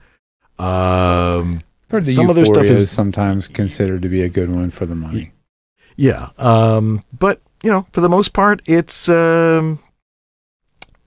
[0.58, 4.94] Um, some U-Phoria stuff is is- sometimes considered to be a good one for the
[4.94, 5.32] money.
[5.96, 6.30] Yeah.
[6.38, 9.78] Um, but you know, for the most part, it's um,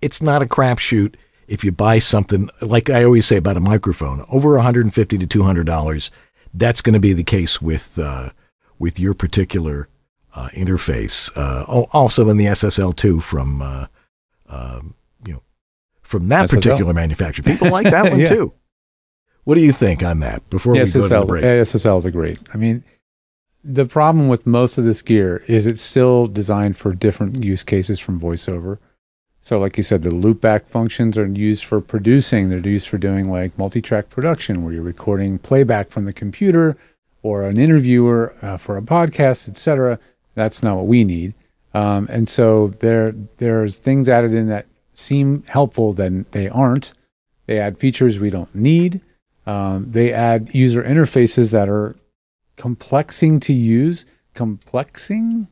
[0.02, 1.16] it's not a crapshoot
[1.48, 5.66] if you buy something like I always say about a microphone over 150 to 200
[5.66, 6.12] dollars.
[6.54, 8.32] That's going to be the case with uh,
[8.80, 9.88] with your particular
[10.36, 11.30] uh, interface.
[11.38, 13.86] Uh, also in the SSL two from uh,
[14.52, 14.94] um,
[15.26, 15.44] you know
[16.02, 16.56] from that SSL?
[16.56, 17.44] particular manufacturer.
[17.44, 18.28] People like that one Yeah.
[18.30, 18.54] too.
[19.44, 20.48] What do you think on that?
[20.52, 22.40] Before Yeah, we go to the SSL, break, SSLs are great.
[22.54, 22.84] I mean,
[23.64, 28.00] the problem with most of this gear is it's still designed for different use cases
[28.00, 28.78] from voiceover.
[29.40, 32.50] So, like you said, the loopback functions are used for producing.
[32.50, 36.78] They're used for doing like multi-track production, where you're recording playback from the computer
[37.24, 39.98] or an interviewer uh, for a podcast, etc.
[40.36, 41.34] That's not what we need.
[41.74, 46.94] Um, and so there, there's things added in that seem helpful, then they aren't.
[47.48, 49.02] They add features we don't need.
[49.46, 51.96] Um, they add user interfaces that are
[52.56, 54.06] complexing to use.
[54.34, 55.48] Complexing?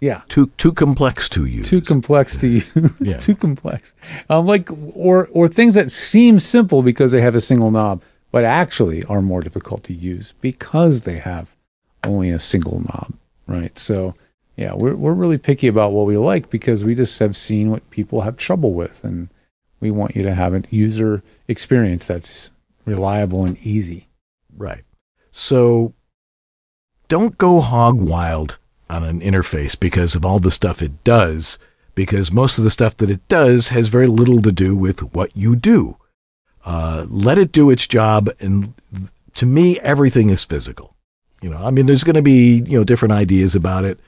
[0.00, 0.22] Yeah.
[0.28, 1.68] too too complex to use.
[1.68, 2.72] Too complex to use.
[3.00, 3.18] Yeah.
[3.18, 3.94] Too complex.
[4.30, 8.44] Um, like or or things that seem simple because they have a single knob, but
[8.44, 11.54] actually are more difficult to use because they have
[12.04, 13.12] only a single knob.
[13.46, 13.78] Right.
[13.78, 14.14] So
[14.60, 17.88] yeah, we're we're really picky about what we like because we just have seen what
[17.88, 19.30] people have trouble with and
[19.80, 22.52] we want you to have a user experience that's
[22.84, 24.08] reliable and easy.
[24.54, 24.84] Right.
[25.30, 25.94] So
[27.08, 28.58] don't go hog wild
[28.90, 31.58] on an interface because of all the stuff it does,
[31.94, 35.34] because most of the stuff that it does has very little to do with what
[35.34, 35.96] you do.
[36.66, 38.28] Uh, let it do its job.
[38.40, 38.74] And
[39.36, 40.96] to me, everything is physical.
[41.40, 43.98] You know, I mean, there's going to be, you know, different ideas about it.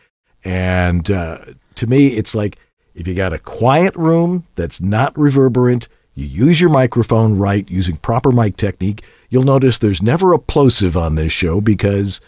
[0.45, 1.39] And uh,
[1.77, 2.59] to me, it's like
[2.95, 7.97] if you got a quiet room that's not reverberant, you use your microphone right, using
[7.97, 12.21] proper mic technique, you'll notice there's never a plosive on this show because,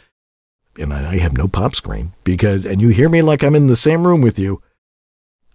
[0.79, 3.77] and I have no pop screen because, and you hear me like I'm in the
[3.77, 4.63] same room with you.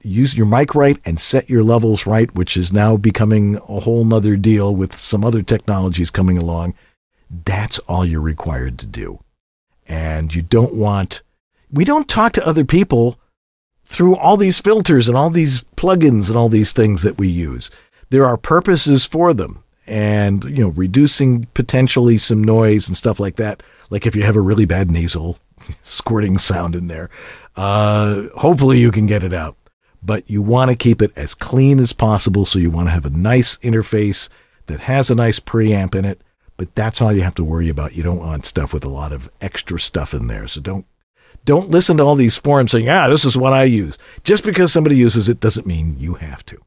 [0.02, 4.06] Use your mic right and set your levels right, which is now becoming a whole
[4.06, 6.74] nother deal with some other technologies coming along.
[7.30, 9.20] That's all you're required to do.
[9.88, 11.22] And you don't want,
[11.72, 13.20] we don't talk to other people
[13.84, 17.72] through all these filters and all these plugins and all these things that we use.
[18.10, 23.36] There are purposes for them and, you know, reducing potentially some noise and stuff like
[23.38, 23.64] that.
[23.90, 25.40] Like if you have a really bad nasal
[25.84, 27.10] squirting sound in there,
[27.56, 29.56] uh, hopefully you can get it out.
[30.02, 32.46] But you want to keep it as clean as possible.
[32.46, 34.30] So you want to have a nice interface
[34.68, 36.22] that has a nice preamp in it.
[36.58, 37.96] But that's all you have to worry about.
[37.96, 40.48] You don't want stuff with a lot of extra stuff in there.
[40.48, 40.86] So don't
[41.46, 43.98] don't listen to all these forums saying, ah, this is what I use.
[44.24, 46.62] Just because somebody uses it doesn't mean you have to.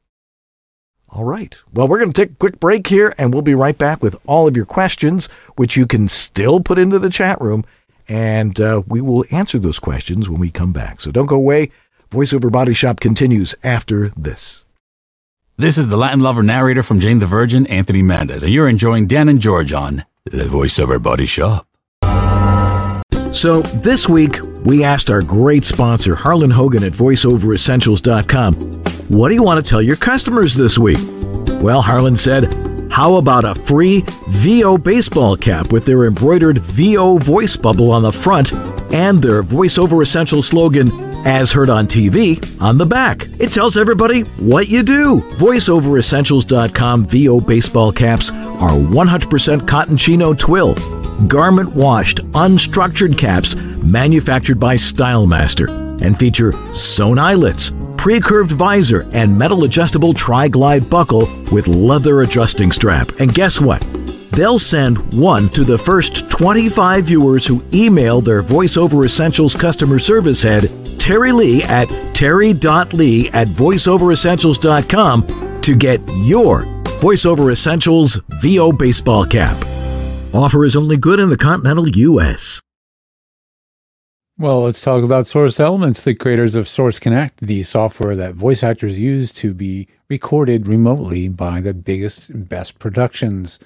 [1.08, 1.56] All right.
[1.74, 4.18] Well, we're going to take a quick break here and we'll be right back with
[4.26, 7.64] all of your questions, which you can still put into the chat room.
[8.08, 11.00] And uh, we will answer those questions when we come back.
[11.00, 11.70] So don't go away.
[12.10, 14.64] VoiceOver Body Shop continues after this.
[15.58, 19.06] This is the Latin lover narrator from Jane the Virgin, Anthony Mendez, and you're enjoying
[19.06, 21.66] Dan and George on the VoiceOver Body Shop.
[23.32, 28.54] So this week, we asked our great sponsor, Harlan Hogan at VoiceOverEssentials.com,
[29.08, 30.98] what do you want to tell your customers this week?
[31.62, 32.52] Well, Harlan said,
[32.90, 38.12] how about a free VO baseball cap with their embroidered VO voice bubble on the
[38.12, 38.52] front
[38.92, 40.92] and their VoiceOver Essentials slogan,
[41.26, 43.26] as heard on TV, on the back?
[43.40, 45.22] It tells everybody what you do.
[45.38, 50.76] VoiceOverEssentials.com VO baseball caps are 100% cotton chino twill
[51.28, 59.36] garment washed, unstructured caps manufactured by StyleMaster and feature sewn eyelets, pre curved visor, and
[59.36, 63.10] metal adjustable tri glide buckle with leather adjusting strap.
[63.20, 63.80] And guess what?
[64.32, 70.42] They'll send one to the first 25 viewers who email their VoiceOver Essentials customer service
[70.42, 76.64] head, Terry Lee at terry.lee at voiceoveressentials.com to get your
[77.00, 79.71] VoiceOver Essentials VO baseball cap.
[80.34, 82.62] Offer is only good in the continental U.S.
[84.38, 88.62] Well, let's talk about Source Elements, the creators of Source Connect, the software that voice
[88.62, 93.58] actors use to be recorded remotely by the biggest best productions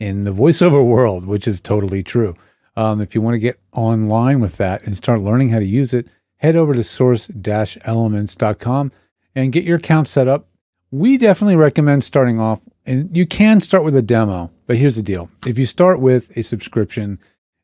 [0.00, 2.34] in the voiceover world, which is totally true.
[2.74, 5.92] Um, if you want to get online with that and start learning how to use
[5.92, 8.92] it, head over to source-elements.com
[9.34, 10.48] and get your account set up.
[10.90, 15.02] We definitely recommend starting off, and you can start with a demo, but here's the
[15.02, 15.30] deal.
[15.46, 17.18] If you start with a subscription,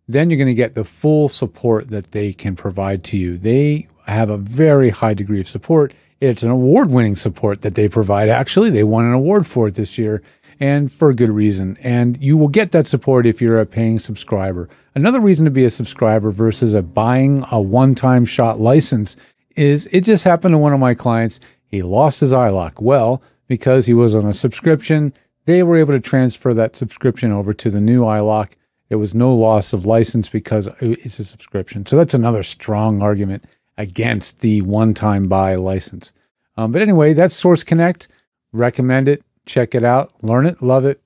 [0.08, 3.38] then you're going to get the full support that they can provide to you.
[3.38, 5.92] They have a very high degree of support.
[6.20, 8.28] It's an award winning support that they provide.
[8.28, 10.22] Actually, they won an award for it this year
[10.58, 11.78] and for good reason.
[11.82, 14.68] And you will get that support if you're a paying subscriber.
[14.94, 19.16] Another reason to be a subscriber versus a buying a one time shot license
[19.56, 21.40] is it just happened to one of my clients.
[21.66, 22.80] He lost his iLok.
[22.80, 25.12] Well, because he was on a subscription,
[25.44, 28.52] they were able to transfer that subscription over to the new iLok
[28.88, 31.84] It was no loss of license because it's a subscription.
[31.84, 33.42] So that's another strong argument
[33.76, 36.12] against the one time buy license.
[36.56, 38.06] Um, but anyway, that's Source Connect.
[38.52, 39.24] Recommend it.
[39.46, 40.12] Check it out.
[40.22, 41.00] Learn it, love it,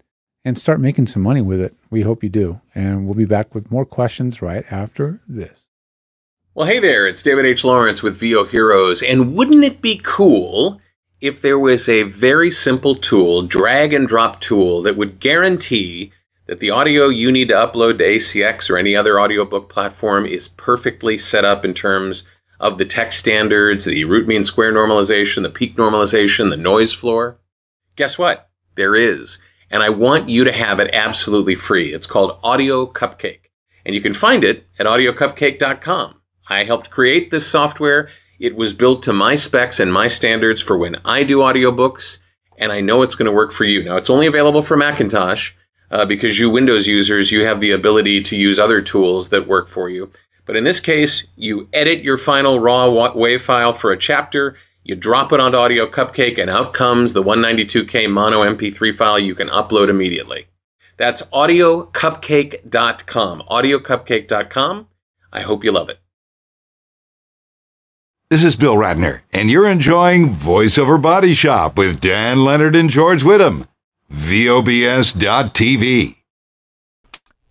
[0.44, 1.74] and start making some money with it.
[1.88, 2.60] We hope you do.
[2.74, 5.68] And we'll be back with more questions right after this.
[6.54, 7.64] Well, hey there, it's David H.
[7.64, 9.02] Lawrence with VO Heroes.
[9.02, 10.78] And wouldn't it be cool
[11.24, 16.12] if there was a very simple tool, drag and drop tool, that would guarantee
[16.46, 20.48] that the audio you need to upload to ACX or any other audiobook platform is
[20.48, 22.24] perfectly set up in terms
[22.60, 27.38] of the text standards, the root mean square normalization, the peak normalization, the noise floor?
[27.96, 28.50] Guess what?
[28.74, 29.38] There is.
[29.70, 31.94] And I want you to have it absolutely free.
[31.94, 33.46] It's called Audio Cupcake.
[33.86, 36.20] And you can find it at audiocupcake.com.
[36.50, 38.10] I helped create this software.
[38.44, 42.18] It was built to my specs and my standards for when I do audiobooks,
[42.58, 43.82] and I know it's going to work for you.
[43.82, 45.52] Now, it's only available for Macintosh
[45.90, 49.68] uh, because you Windows users, you have the ability to use other tools that work
[49.68, 50.10] for you.
[50.44, 54.94] But in this case, you edit your final raw WAV file for a chapter, you
[54.94, 59.48] drop it onto Audio Cupcake, and out comes the 192K mono MP3 file you can
[59.48, 60.48] upload immediately.
[60.98, 63.42] That's audiocupcake.com.
[63.50, 64.88] Audiocupcake.com.
[65.32, 66.03] I hope you love it.
[68.30, 73.22] This is Bill Ratner, and you're enjoying VoiceOver Body Shop with Dan Leonard and George
[73.22, 73.68] Whittam.
[74.12, 75.66] VOBS.TV.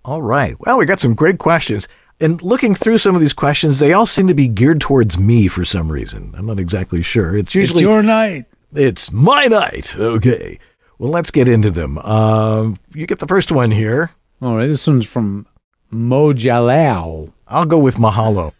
[0.03, 0.55] All right.
[0.59, 1.87] Well, we got some great questions.
[2.19, 5.47] And looking through some of these questions, they all seem to be geared towards me
[5.47, 6.33] for some reason.
[6.37, 7.37] I'm not exactly sure.
[7.37, 8.45] It's usually it's your night.
[8.73, 9.95] It's my night.
[9.97, 10.59] Okay.
[10.97, 11.97] Well, let's get into them.
[12.01, 14.11] Uh, you get the first one here.
[14.41, 14.67] All right.
[14.67, 15.45] This one's from
[15.91, 17.31] Mojalao.
[17.47, 18.53] I'll go with Mahalo.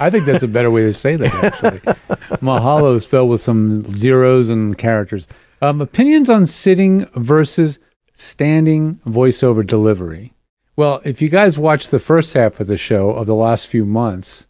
[0.00, 1.78] I think that's a better way to say that, actually.
[2.40, 5.28] Mahalo spelled with some zeros and characters.
[5.60, 7.78] Um, opinions on sitting versus
[8.14, 10.32] standing voiceover delivery.
[10.74, 13.84] Well, if you guys watched the first half of the show of the last few
[13.84, 14.46] months,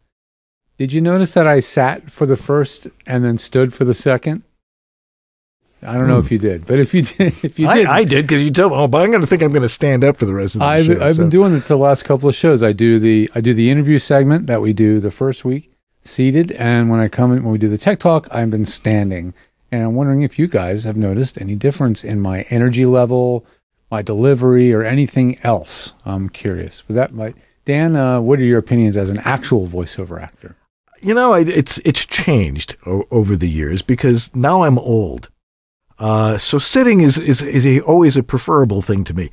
[0.78, 4.42] did you notice that I sat for the first and then stood for the second?
[5.84, 8.04] I don't know if you did, but if you did, if you did, I, I
[8.04, 8.78] did because you told me.
[8.78, 10.60] Oh, but I'm going to think I'm going to stand up for the rest of
[10.60, 11.04] the I've, show.
[11.04, 11.22] I've so.
[11.22, 12.62] been doing it the last couple of shows.
[12.62, 16.52] I do the I do the interview segment that we do the first week seated,
[16.52, 19.34] and when I come in when we do the tech talk, I've been standing.
[19.70, 23.46] And I'm wondering if you guys have noticed any difference in my energy level,
[23.90, 25.94] my delivery, or anything else.
[26.04, 26.86] I'm curious.
[26.88, 27.32] Was that my
[27.64, 27.96] Dan?
[27.96, 30.56] Uh, what are your opinions as an actual voiceover actor?
[31.00, 35.30] You know, it's it's changed o- over the years because now I'm old.
[36.02, 39.30] Uh, so sitting is is is a, always a preferable thing to me.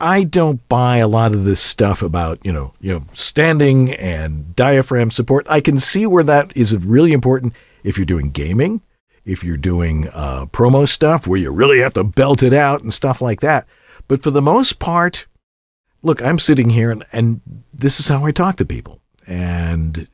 [0.00, 4.54] I don't buy a lot of this stuff about you know you know standing and
[4.54, 5.46] diaphragm support.
[5.50, 8.82] I can see where that is really important if you're doing gaming
[9.26, 12.94] if you're doing uh, promo stuff where you really have to belt it out and
[12.94, 13.66] stuff like that.
[14.08, 15.26] But for the most part,
[16.02, 17.40] look, I'm sitting here and, and
[17.74, 19.00] this is how I talk to people.
[19.26, 20.06] And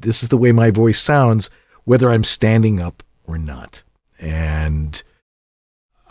[0.00, 1.50] this is the way my voice sounds,
[1.84, 3.84] whether I'm standing up or not.
[4.20, 5.02] And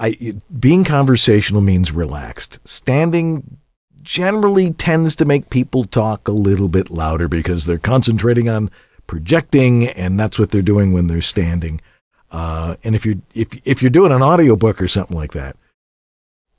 [0.04, 2.60] I, being conversational means relaxed.
[2.68, 3.58] Standing
[4.02, 8.70] generally tends to make people talk a little bit louder because they're concentrating on
[9.08, 11.80] projecting, and that's what they're doing when they're standing.
[12.32, 15.56] Uh, and if you if if you're doing an audiobook or something like that,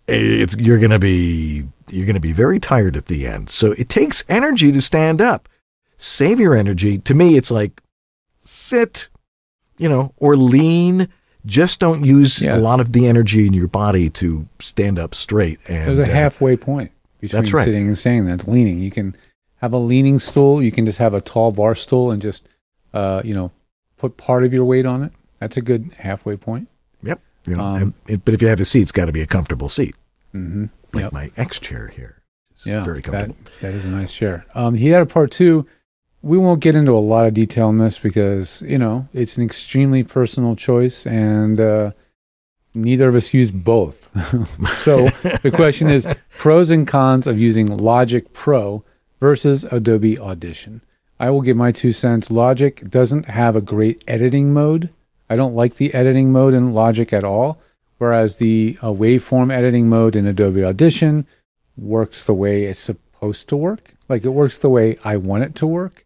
[0.06, 3.50] it's you're gonna be you're gonna be very tired at the end.
[3.50, 5.50] So it takes energy to stand up.
[5.98, 6.96] Save your energy.
[6.98, 7.82] To me, it's like
[8.38, 9.10] sit,
[9.76, 11.08] you know, or lean
[11.46, 12.56] just don't use Yeah.
[12.56, 15.58] a lot of the energy in your body to stand up straight.
[15.68, 16.90] And There's a uh, halfway point
[17.20, 17.64] between That's right.
[17.64, 18.26] sitting and standing.
[18.26, 18.78] That's leaning.
[18.80, 19.14] You can
[19.56, 20.62] have a leaning stool.
[20.62, 22.48] You can just have a tall bar stool and just,
[22.92, 23.50] uh, you know,
[23.96, 25.12] put part of your weight on it.
[25.40, 26.68] That's a good halfway point.
[27.02, 27.20] Yep.
[27.46, 29.26] You know, Um, it- but if you have a seat, it's got to be a
[29.26, 29.94] comfortable seat,
[30.34, 30.66] Mm-hmm.
[30.92, 31.12] like Yep.
[31.12, 32.16] my X chair here.
[32.52, 33.36] It's Yeah, very that, comfortable.
[33.60, 34.46] that is a nice chair.
[34.54, 35.66] Um, he had a part two.
[36.24, 39.44] We won't get into a lot of detail on this because you know it's an
[39.44, 41.92] extremely personal choice, and uh,
[42.74, 44.10] neither of us use both.
[44.78, 45.08] so
[45.42, 46.06] the question is
[46.38, 48.82] pros and cons of using Logic Pro
[49.20, 50.80] versus Adobe Audition.
[51.20, 52.30] I will give my two cents.
[52.30, 54.90] Logic doesn't have a great editing mode.
[55.28, 57.60] I don't like the editing mode in Logic at all.
[57.98, 61.26] Whereas the uh, waveform editing mode in Adobe Audition
[61.76, 63.94] works the way it's supposed to work.
[64.08, 66.03] Like it works the way I want it to work.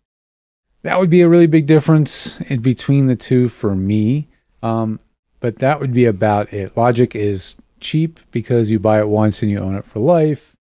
[0.83, 4.29] That would be a really big difference in between the two for me.
[4.63, 5.01] Um,
[5.41, 6.77] but that would be about it.
[6.77, 10.57] Logic is cheap because you buy it once and you own it for life.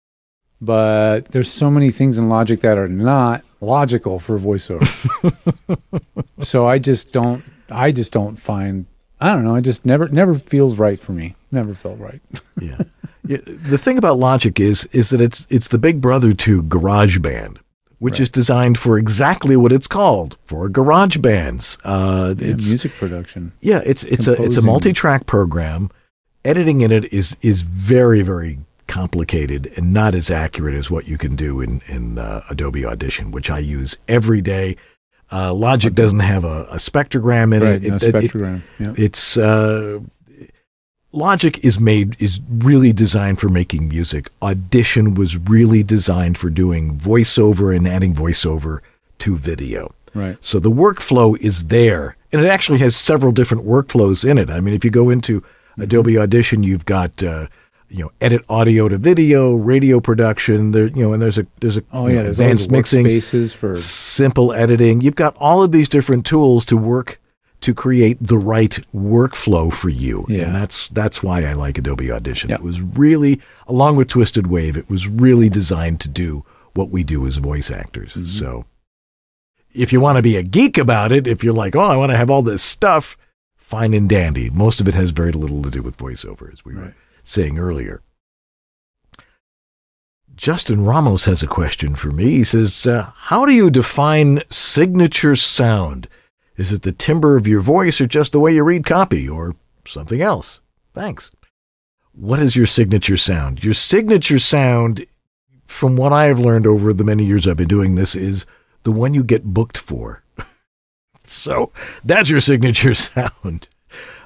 [0.60, 4.86] But there's so many things in Logic that are not logical for voiceover.
[6.40, 8.86] so I just don't I just don't find
[9.20, 11.34] I don't know, it just never never feels right for me.
[11.50, 12.20] Never felt right.
[12.60, 12.78] yeah.
[13.26, 13.38] yeah.
[13.44, 17.58] The thing about Logic is is that it's it's the big brother to GarageBand,
[17.98, 18.20] which Right.
[18.20, 21.78] is designed for exactly what it's called for garage bands.
[21.84, 23.52] Uh, Yeah, it's music production.
[23.60, 25.90] yeah, it's it's a it's a multi-track program.
[26.44, 31.18] Editing in it is is very very complicated and not as accurate as what you
[31.18, 34.76] can do in in uh, Adobe Audition, which I use every day.
[35.32, 37.88] Uh, Logic doesn't have a, a spectrogram in Right, it.
[37.90, 38.62] no It- it- it- spectrogram.
[38.78, 38.92] yeah.
[38.96, 39.98] it's uh,
[41.16, 44.28] Logic is made is really designed for making music.
[44.42, 48.80] Audition was really designed for doing voiceover and adding voiceover
[49.20, 49.94] to video.
[50.12, 50.36] Right.
[50.42, 54.50] So the workflow is there, and it actually has several different workflows in it.
[54.50, 55.42] I mean, if you go into
[55.78, 57.46] Adobe Audition, you've got uh,
[57.88, 60.72] you know edit audio to video, radio production.
[60.72, 63.20] There, you know, and there's a there's a Oh yeah, know, there's advanced mixing
[63.52, 65.00] for simple editing.
[65.00, 67.18] You've got all of these different tools to work
[67.60, 70.24] to create the right workflow for you.
[70.28, 70.44] Yeah.
[70.44, 72.50] And that's that's why I like Adobe Audition.
[72.50, 72.56] Yeah.
[72.56, 76.44] It was really along with Twisted Wave, it was really designed to do
[76.74, 78.14] what we do as voice actors.
[78.14, 78.26] Mm-hmm.
[78.26, 78.66] So
[79.74, 82.10] if you want to be a geek about it, if you're like, "Oh, I want
[82.10, 83.16] to have all this stuff,"
[83.56, 84.50] fine and dandy.
[84.50, 86.94] Most of it has very little to do with voiceover as we were
[87.24, 88.02] saying earlier.
[90.36, 92.30] Justin Ramos has a question for me.
[92.30, 96.08] He says, uh, How do you define signature sound?
[96.56, 99.56] Is it the timbre of your voice or just the way you read copy or
[99.86, 100.60] something else?
[100.94, 101.30] Thanks.
[102.12, 103.62] What is your signature sound?
[103.62, 105.04] Your signature sound,
[105.66, 108.46] from what I have learned over the many years I've been doing this, is
[108.84, 110.22] the one you get booked for.
[111.26, 113.68] so that's your signature sound.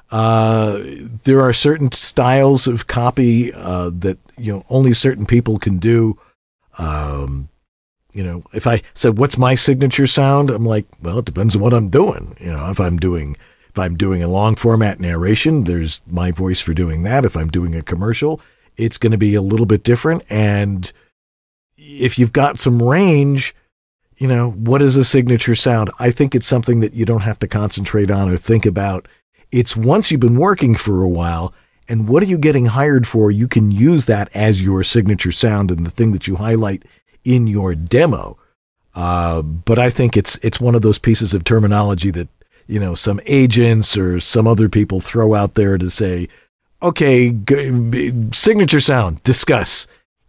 [0.09, 0.81] Uh,
[1.23, 6.17] there are certain styles of copy uh, that you know only certain people can do.
[6.77, 7.49] Um,
[8.13, 11.61] you know, if I said what's my signature sound, I'm like, well, it depends on
[11.61, 12.35] what I'm doing.
[12.39, 13.37] You know, if I'm doing
[13.69, 17.23] if I'm doing a long format narration, there's my voice for doing that.
[17.23, 18.41] If I'm doing a commercial,
[18.75, 20.23] it's going to be a little bit different.
[20.29, 20.91] And
[21.77, 23.55] if you've got some range,
[24.17, 25.89] you know, what is a signature sound?
[25.99, 29.07] I think it's something that you don't have to concentrate on or think about.
[29.53, 31.53] It's once you've been working for a while,
[31.87, 33.31] and what are you getting hired for?
[33.31, 36.83] You can use that as your signature sound and the thing that you highlight
[37.23, 38.37] in your demo.
[38.93, 42.27] Uh, but I think it's it's one of those pieces of terminology that
[42.67, 46.27] you know some agents or some other people throw out there to say,
[46.81, 49.87] okay, g- signature sound, discuss.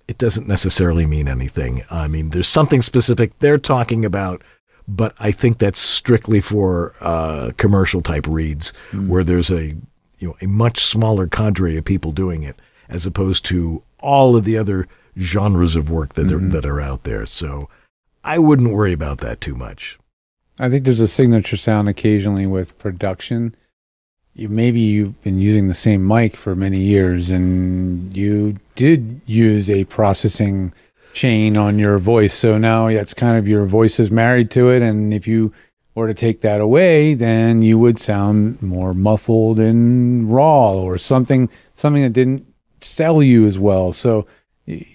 [0.08, 1.82] It doesn't necessarily mean anything.
[1.90, 4.42] I mean, there's something specific they're talking about,
[4.86, 9.74] but I think that's strictly for uh, commercial type reads where there's a
[10.18, 12.56] you know a much smaller cadre of people doing it
[12.88, 14.86] as opposed to all of the other
[15.18, 16.50] genres of work that are mm-hmm.
[16.50, 17.26] that are out there.
[17.26, 17.68] So
[18.24, 19.98] I wouldn't worry about that too much.
[20.58, 23.54] I think there's a signature sound occasionally with production.
[24.34, 29.68] You maybe you've been using the same mic for many years and you did use
[29.68, 30.72] a processing
[31.12, 32.32] chain on your voice.
[32.32, 35.52] So now it's kind of your voice is married to it and if you
[35.94, 41.50] were to take that away, then you would sound more muffled and raw or something
[41.74, 42.46] something that didn't
[42.80, 43.92] sell you as well.
[43.92, 44.26] So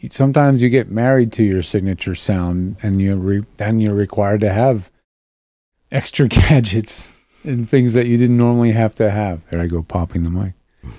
[0.10, 4.52] sometimes you get married to your signature sound and you re- then you're required to
[4.52, 4.90] have
[5.92, 7.14] extra gadgets
[7.44, 9.48] and things that you didn't normally have to have.
[9.50, 10.54] There I go popping the mic.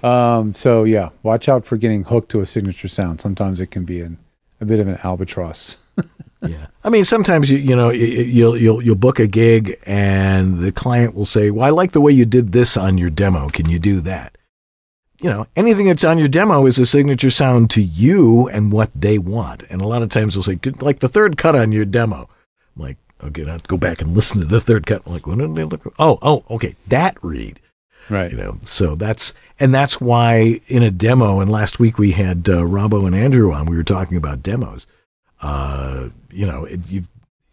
[0.04, 3.20] Um, so yeah, watch out for getting hooked to a signature sound.
[3.20, 4.18] Sometimes it can be an,
[4.60, 5.78] a bit of an albatross.
[6.42, 6.66] yeah.
[6.84, 11.14] I mean, sometimes you you know you'll you'll you'll book a gig and the client
[11.14, 13.48] will say, "Well, I like the way you did this on your demo.
[13.48, 14.37] Can you do that?"
[15.20, 18.90] You know, anything that's on your demo is a signature sound to you and what
[18.94, 19.64] they want.
[19.68, 22.28] And a lot of times they'll say, like the third cut on your demo.
[22.76, 25.02] I'm like, okay, now go back and listen to the third cut.
[25.04, 25.92] I'm like, what did they look?
[25.98, 27.58] Oh, oh, okay, that read.
[28.08, 28.30] Right.
[28.30, 31.40] You know, so that's and that's why in a demo.
[31.40, 33.66] And last week we had uh, Robbo and Andrew on.
[33.66, 34.86] We were talking about demos.
[35.42, 37.08] Uh, you know, it, you've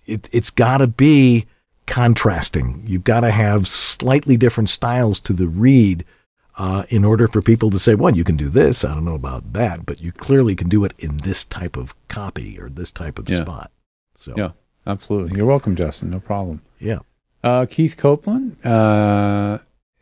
[0.06, 1.46] it, it's got to be
[1.88, 2.82] contrasting.
[2.86, 6.06] You've got to have slightly different styles to the read
[6.58, 8.84] uh, in order for people to say, well, you can do this.
[8.86, 11.94] I don't know about that, but you clearly can do it in this type of
[12.08, 13.42] copy or this type of Yeah.
[13.42, 13.72] spot.
[14.16, 14.52] So, Yeah.
[14.88, 15.36] Absolutely.
[15.38, 16.12] You're welcome, Justin.
[16.12, 16.62] No problem.
[16.80, 17.00] yeah.
[17.44, 18.56] Uh, Keith Copeland.
[18.66, 19.60] Uh,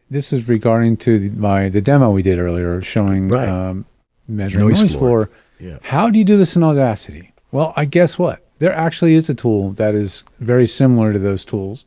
[0.10, 3.48] this is regarding to the, my the demo we did earlier, showing Right.
[3.50, 3.86] um,
[4.28, 5.00] measuring Noise noise, floor.
[5.26, 5.30] floor.
[5.60, 5.78] Yeah.
[5.82, 7.34] How do you do this in Audacity?
[7.52, 11.44] Well, I guess what there actually is a tool that is very similar to those
[11.44, 11.84] tools.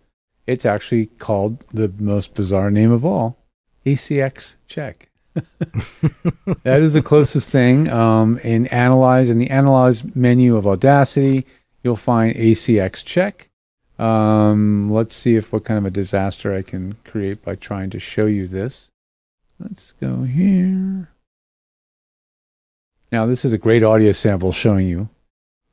[0.46, 3.38] It's actually called the most bizarre name of all,
[3.86, 5.08] ACX Check.
[5.34, 7.88] that is the closest thing.
[7.88, 11.46] Um, in Analyze, in the Analyze menu of Audacity,
[11.82, 13.48] you'll find ACX Check.
[13.98, 18.00] Um, let's see if what kind of a disaster I can create by trying to
[18.00, 18.90] show you this.
[19.58, 21.08] Let's go here.
[23.10, 25.08] Now, this is a great audio sample showing you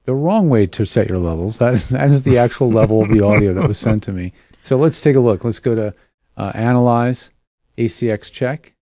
[0.06, 1.58] the wrong way to set your levels.
[1.58, 4.34] That that is the actual level of the audio that was sent to me.
[4.62, 5.44] So let's take a look.
[5.44, 5.94] Let's go to
[6.38, 7.32] uh, Analyze,
[7.78, 8.74] ACX Check.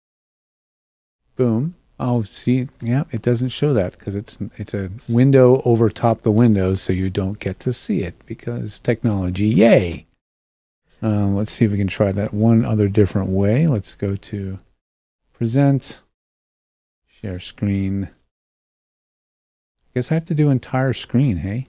[1.37, 1.75] Boom.
[1.99, 6.31] Oh, see, yeah, it doesn't show that because it's it's a window over top the
[6.31, 10.07] window, so you don't get to see it because technology, yay!
[11.03, 13.67] Uh, let's see if we can try that one other different way.
[13.67, 14.59] Let's go to
[15.35, 16.01] present,
[17.07, 18.05] share screen.
[18.05, 18.11] I
[19.95, 21.67] Guess I have to do entire screen, hey?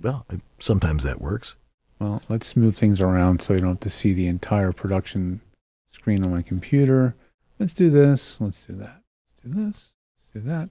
[0.00, 0.26] Well,
[0.58, 1.56] sometimes that works.
[1.98, 5.42] Well, let's move things around so you don't have to see the entire production
[5.90, 7.14] screen on my computer.
[7.58, 8.40] Let's do this.
[8.40, 9.02] Let's do that.
[9.44, 9.92] Let's do this.
[10.16, 10.70] Let's do that.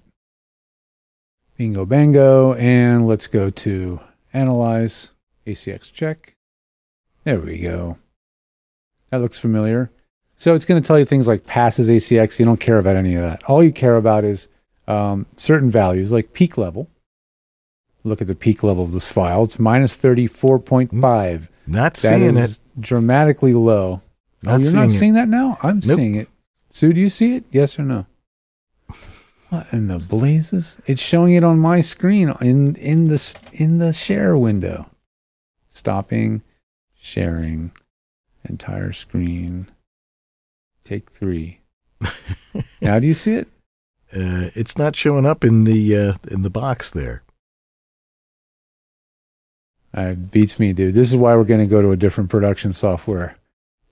[1.58, 2.54] Bingo bango.
[2.56, 4.00] And let's go to
[4.34, 5.12] analyze
[5.46, 6.36] ACX check.
[7.24, 7.98] There we go.
[9.10, 9.92] That looks familiar.
[10.36, 12.40] So it's going to tell you things like passes ACX.
[12.40, 13.44] You don't care about any of that.
[13.44, 14.48] All you care about is
[14.88, 16.90] um, certain values like peak level.
[18.06, 19.44] Look at the peak level of this file.
[19.44, 21.50] It's minus 34.5.
[21.68, 22.82] Not That seeing is it.
[22.82, 24.02] dramatically low.
[24.42, 24.90] Not oh, you're seeing not it.
[24.92, 25.58] seeing that now?
[25.62, 25.98] I'm Nope.
[25.98, 26.30] seeing it.
[26.70, 27.44] Sue, do you see it?
[27.52, 28.06] Yes or no?
[29.50, 30.78] What in the blazes?
[30.86, 34.90] It's showing it on my screen in in the in the share window.
[35.68, 36.44] Stopping,
[37.00, 37.72] sharing,
[38.48, 39.68] entire screen.
[40.84, 41.62] Take three.
[42.82, 43.48] now do you see it?
[44.14, 47.24] Uh, it's not showing up in the uh, in the box there.
[49.96, 50.94] It beats me, dude.
[50.94, 53.36] This is why we're going to go to a different production software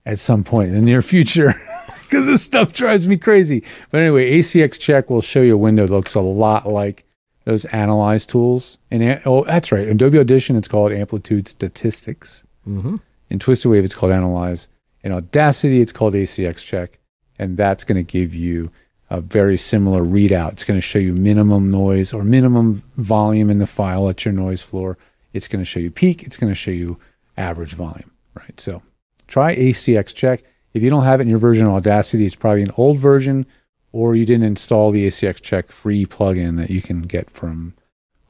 [0.08, 1.54] at some point in the near future
[2.02, 3.62] because this stuff drives me crazy.
[3.90, 7.04] But anyway, ACX Check will show you a window that looks a lot like
[7.44, 8.78] those analyze tools.
[8.90, 9.86] And oh, that's right.
[9.86, 12.42] Adobe Audition, it's called Amplitude Statistics.
[12.66, 12.96] Mm-hmm.
[13.28, 14.66] In Twisted Wave, it's called Analyze.
[15.04, 16.98] In Audacity, it's called ACX Check.
[17.38, 18.70] And that's going to give you
[19.10, 20.52] a very similar readout.
[20.52, 24.32] It's going to show you minimum noise or minimum volume in the file at your
[24.32, 24.96] noise floor.
[25.34, 26.22] It's going to show you peak.
[26.22, 26.98] It's going to show you
[27.36, 28.58] average volume, right?
[28.58, 28.82] So
[29.28, 30.42] try ACX Check.
[30.74, 33.46] If you don't have it in your version of Audacity, it's probably an old version
[33.92, 37.74] or you didn't install the ACX Check free plugin that you can get from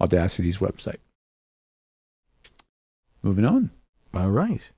[0.01, 0.99] Audacity's website.
[3.23, 3.71] Moving on.
[4.15, 4.71] All right.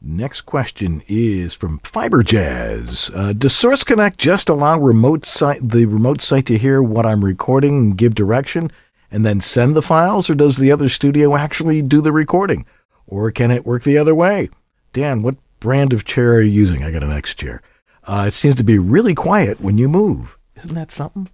[0.00, 3.10] Next question is from Fiber Jazz.
[3.14, 7.24] Uh, does Source Connect just allow remote site the remote site to hear what I'm
[7.24, 8.70] recording and give direction,
[9.10, 12.66] and then send the files, or does the other studio actually do the recording,
[13.06, 14.50] or can it work the other way?
[14.94, 16.84] Dan, what brand of chair are you using?
[16.84, 17.60] I got an X chair.
[18.04, 20.38] Uh, it seems to be really quiet when you move.
[20.56, 21.28] Isn't that something?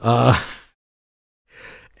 [0.00, 0.40] Uh,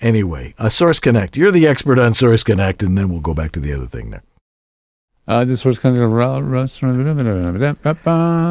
[0.00, 1.36] anyway, uh, Source Connect.
[1.36, 4.10] You're the expert on Source Connect, and then we'll go back to the other thing
[4.10, 4.22] there.
[5.26, 6.00] Uh, this Source Connect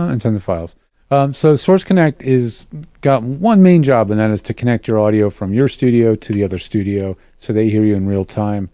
[0.10, 0.76] and send the files.
[1.12, 2.68] Um, so Source Connect is
[3.00, 6.34] got one main job, and that is to connect your audio from your studio to
[6.34, 8.70] the other studio, so they hear you in real time,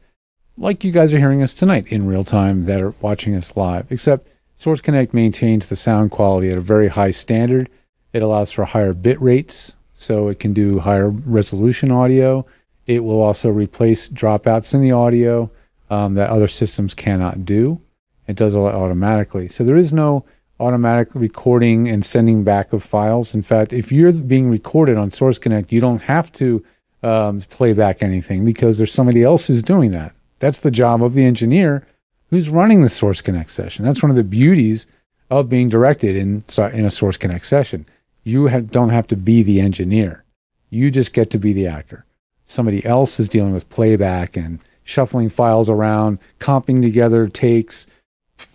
[0.58, 3.92] like you guys are hearing us tonight in real time that are watching us live.
[3.92, 7.70] Except Source Connect maintains the sound quality at a very high standard.
[8.14, 12.46] It allows for higher bit rates, so it can do higher resolution audio.
[12.88, 15.52] It will also replace dropouts in the audio
[15.90, 17.82] um, that other systems cannot do.
[18.28, 19.50] It does all that automatically.
[19.50, 20.26] So there is no
[20.60, 23.36] automatic recording and sending back of files.
[23.36, 26.64] In fact, if you're being recorded on Source Connect, you don't have to
[27.04, 30.15] um, play back anything because there's somebody else who's doing that.
[30.40, 31.86] That's the job of the engineer
[32.30, 33.86] who's running the Source Connect session.
[33.86, 34.88] That's one of the beauties
[35.30, 37.86] of being directed in in a Source Connect session.
[38.24, 40.24] You have, don't have to be the engineer.
[40.70, 42.06] You just get to be the actor.
[42.46, 47.88] Somebody else is dealing with playback and shuffling files around, comping together takes,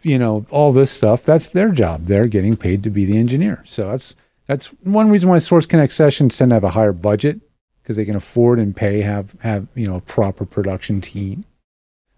[0.02, 1.24] you know, all this stuff.
[1.24, 2.06] That's their job.
[2.06, 3.62] They're getting paid to be the engineer.
[3.66, 4.14] So that's
[4.46, 7.40] that's one reason why Source Connect sessions tend to have a higher budget
[7.82, 11.44] because they can afford and pay have have you know a proper production team.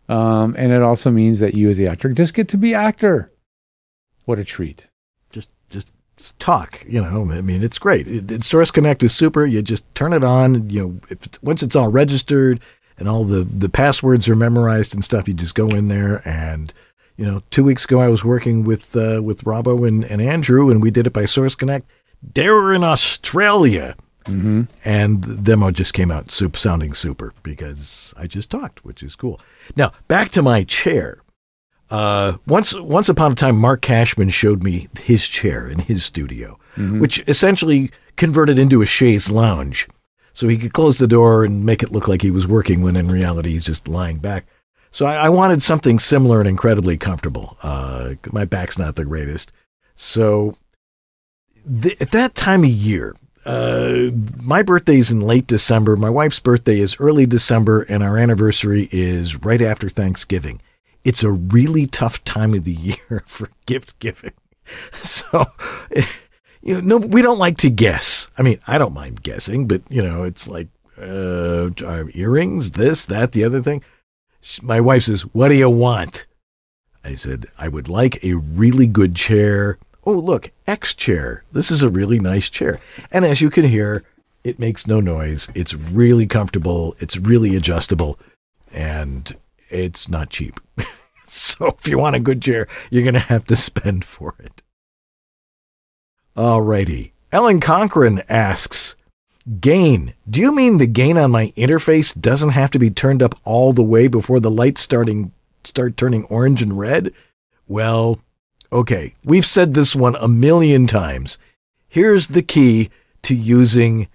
[0.08, 3.32] Um, and it also means that you as the actor just get to be actor.
[4.24, 4.90] What a treat!
[5.30, 5.92] Just just
[6.38, 6.84] talk.
[6.86, 8.06] You know, I mean, it's great.
[8.06, 9.46] It, it, Source Connect is super.
[9.46, 10.70] You just turn it on.
[10.70, 12.60] You know, if it's, once it's all registered
[12.98, 16.72] and all the the passwords are memorized and stuff, you just go in there and.
[17.18, 20.70] You know, two weeks ago I was working with uh, with Robbo and, and Andrew,
[20.70, 21.88] and we did it by Source Connect.
[22.34, 24.62] They were in Australia, Mm-hmm.
[24.84, 29.16] and the demo just came out super, sounding super because I just talked, which is
[29.16, 29.40] cool.
[29.76, 31.18] Now back to my chair.
[31.90, 36.58] Uh, once once upon a time, Marc Cashman showed me his chair in his studio,
[36.76, 39.86] which essentially converted into a chaise lounge,
[40.32, 42.96] so he could close the door and make it look like he was working when
[42.96, 44.46] in reality he's just lying back.
[44.90, 47.58] So I, I wanted something similar and incredibly comfortable.
[47.62, 49.52] Uh, my back's not the greatest,
[49.94, 50.56] so
[51.82, 53.14] th- at that time of year,
[53.44, 54.10] uh,
[54.42, 55.96] my is in late December.
[55.96, 60.60] My wife's birthday is early December, and our anniversary is right after Thanksgiving.
[61.04, 62.72] It's a really tough time of the
[63.10, 64.32] year for gift giving.
[64.92, 65.44] So,
[66.62, 68.28] you know, no, we don't like to guess.
[68.38, 70.68] I mean, I don't mind guessing, but you know, it's like
[70.98, 71.70] uh,
[72.14, 73.82] earrings, this, that, the other thing.
[74.62, 76.26] My wife says, "What do you want?"
[77.04, 81.44] I said, "I would like a really good chair." Oh, look, X chair.
[81.52, 82.80] This is a really nice chair.
[83.10, 84.04] And as you can hear,
[84.42, 85.48] it makes no noise.
[85.54, 86.96] It's really comfortable.
[86.98, 88.18] It's really adjustable.
[88.74, 89.36] And
[89.68, 90.60] it's not cheap.
[91.26, 94.62] so if you want a good chair, you're going to have to spend for it.
[96.36, 97.12] Alrighty.
[97.30, 98.96] Ellen Cochran asks,
[99.60, 100.14] Gain.
[100.28, 103.72] Do you mean the gain on my interface doesn't have to be turned up all
[103.72, 105.32] the way before the lights starting
[105.64, 107.12] start turning orange and red?
[107.66, 108.20] Well,
[108.72, 109.14] okay.
[109.24, 111.38] We've said this one a million times.
[111.88, 112.90] Here's the key
[113.22, 114.08] to using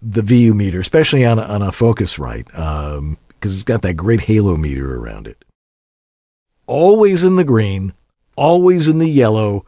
[0.00, 4.22] the VU meter, especially on a, on a Focusrite, um, because it's got that great
[4.22, 5.44] halo meter around it.
[6.66, 7.92] Always in the green,
[8.36, 9.66] always in the yellow,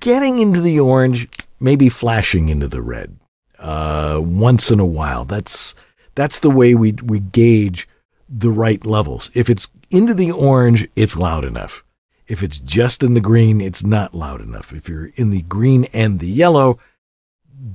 [0.00, 1.28] getting into the orange,
[1.60, 3.18] maybe flashing into the red
[3.58, 5.24] uh, once in a while.
[5.24, 5.74] That's
[6.14, 7.88] that's the way we we gauge
[8.28, 9.30] the right levels.
[9.34, 11.83] If it's into the orange, it's loud enough.
[12.26, 14.72] If it's just in the green, it's not loud enough.
[14.72, 16.78] If you're in the green and the yellow,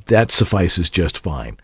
[0.08, 1.58] that suffices just fine.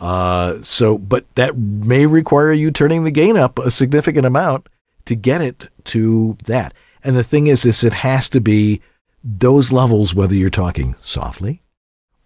[0.00, 4.68] Uh, so, but that may require you turning the gain up a significant amount
[5.04, 6.72] to get it to that.
[7.04, 8.80] And the thing is, is it has to be
[9.22, 11.62] those levels, whether you're talking softly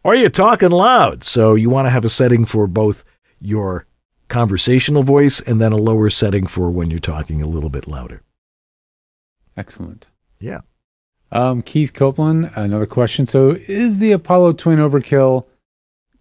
[0.05, 1.25] or you're talking loud.
[1.25, 3.05] So you want to have a setting for both
[3.41, 3.87] your
[4.29, 8.23] conversational voice and then a lower setting for when you're talking a little bit louder.
[9.57, 10.11] Excellent.
[10.41, 10.61] Yeah.
[11.33, 13.27] Um, Keith Copeland, another question.
[13.27, 15.47] So, is the Apollo Twin overkill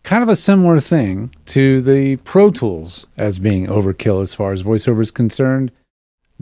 [0.04, 4.64] kind of a similar thing to the Pro Tools as being overkill as far as
[4.64, 5.72] voiceover is concerned?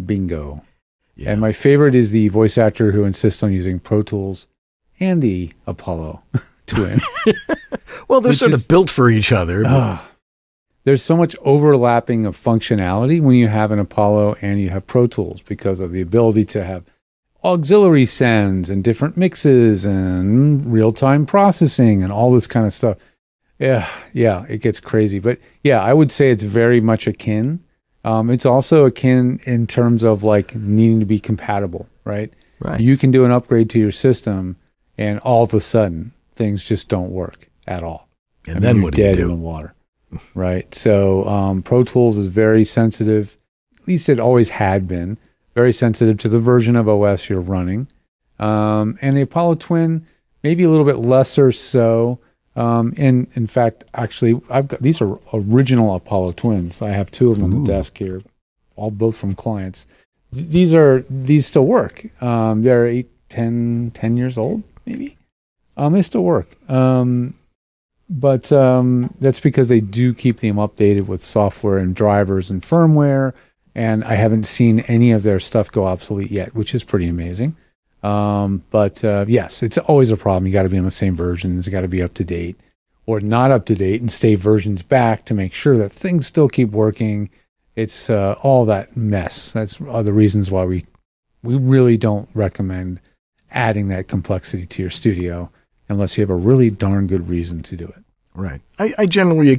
[0.03, 0.63] Bingo.
[1.15, 1.31] Yeah.
[1.31, 4.47] And my favorite is the voice actor who insists on using Pro Tools
[4.99, 6.21] and the Apollo
[6.65, 7.01] Twin.
[8.07, 9.63] well, they're which sort is- of built for each other.
[9.63, 10.10] but- Ah,
[10.83, 15.07] there's so much overlapping of functionality when you have an Apollo and you have Pro
[15.07, 16.83] Tools because of the ability to have
[17.43, 22.97] auxiliary sends and different mixes and real time processing and all this kind of stuff.
[23.59, 25.19] Yeah, yeah, it gets crazy.
[25.19, 27.63] But yeah, I would say it's very much akin.
[28.03, 32.33] Um, it's also akin in terms of like needing to be compatible, right?
[32.59, 32.81] right.
[32.81, 34.57] You can do an upgrade to your system,
[34.97, 38.09] and all of a sudden things just don't work at all.
[38.47, 39.75] and I mean, then you're what do you dead in the water,
[40.35, 40.73] right?
[40.73, 43.37] So um, Pro Tools is very sensitive.
[43.79, 45.17] At least it always had been
[45.55, 47.87] very sensitive to the version of OS you're running.
[48.39, 50.05] Um, and the Apollo Twin,
[50.43, 52.19] maybe a little bit lesser so.
[52.55, 56.81] Um, and in fact, actually, I've got these are original Apollo Twins.
[56.81, 58.21] I have two of them on the desk here,
[58.75, 59.85] all both from clients.
[60.33, 62.05] Th- These are these still work.
[62.21, 65.17] Um, they're eight, 10, 10 years old, maybe.
[65.77, 66.47] Um, they still work.
[66.69, 67.35] Um,
[68.11, 73.33] but um, that's because they do keep them updated with software and drivers and firmware.
[73.73, 77.55] And I haven't seen any of their stuff go obsolete yet, which is pretty amazing.
[78.03, 80.45] Um, but uh, yes, it's always a problem.
[80.45, 81.65] You got to be on the same versions.
[81.65, 82.59] You got to be up to date,
[83.05, 86.49] or not up to date and stay versions back to make sure that things still
[86.49, 87.29] keep working.
[87.77, 89.53] It's uh, all that mess.
[89.53, 90.85] That's the reasons why we
[91.43, 92.99] we really don't recommend
[93.51, 95.49] adding that complexity to your studio
[95.91, 98.03] unless you have a really darn good reason to do it.
[98.33, 98.61] Right.
[98.79, 99.55] I, I generally,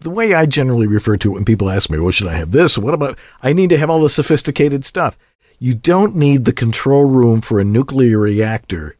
[0.00, 2.50] the way I generally refer to it when people ask me, well, should I have
[2.50, 2.76] this?
[2.76, 5.16] What about, I need to have all the sophisticated stuff.
[5.60, 8.96] You don't need the control room for a nuclear reactor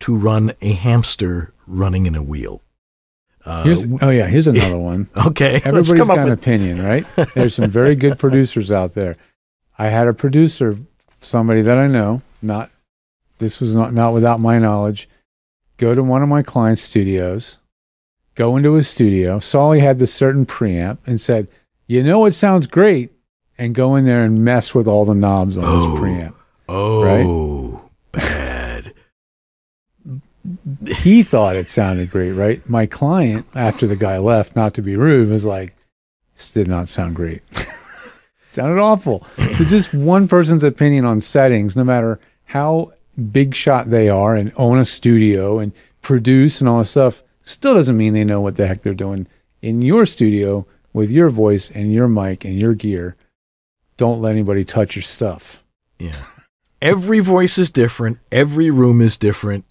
[0.00, 2.62] to run a hamster running in a wheel.
[3.44, 5.08] Uh, Here's, oh yeah, here's another one.
[5.26, 5.54] okay.
[5.64, 7.06] Everybody's got an with- opinion, right?
[7.34, 9.14] There's some very good producers out there.
[9.78, 10.76] I had a producer,
[11.20, 12.70] somebody that I know, not
[13.38, 15.08] this was not not without my knowledge,
[15.78, 17.56] go to one of my clients' studios,
[18.34, 21.48] go into his studio, saw he had this certain preamp, and said,
[21.86, 23.10] "You know, it sounds great,"
[23.56, 25.90] and go in there and mess with all the knobs on Oh.
[25.92, 26.34] this preamp.
[26.68, 28.92] Oh, bad.
[30.98, 32.68] he thought it sounded great, right?
[32.68, 35.74] My client, after the guy left, not to be rude, was like,
[36.34, 37.42] "This did not sound great.
[38.50, 44.08] sounded awful." So just one person's opinion on settings, no matter how big shot they
[44.08, 48.24] are and own a studio and produce and all this stuff, still doesn't mean they
[48.24, 49.26] know what the heck they're doing
[49.62, 53.16] in your studio with your voice and your mic and your gear.
[53.96, 55.64] Don't let anybody touch your stuff.
[55.98, 56.24] Yeah.
[56.80, 58.18] Every voice is different.
[58.30, 59.64] Every room is different.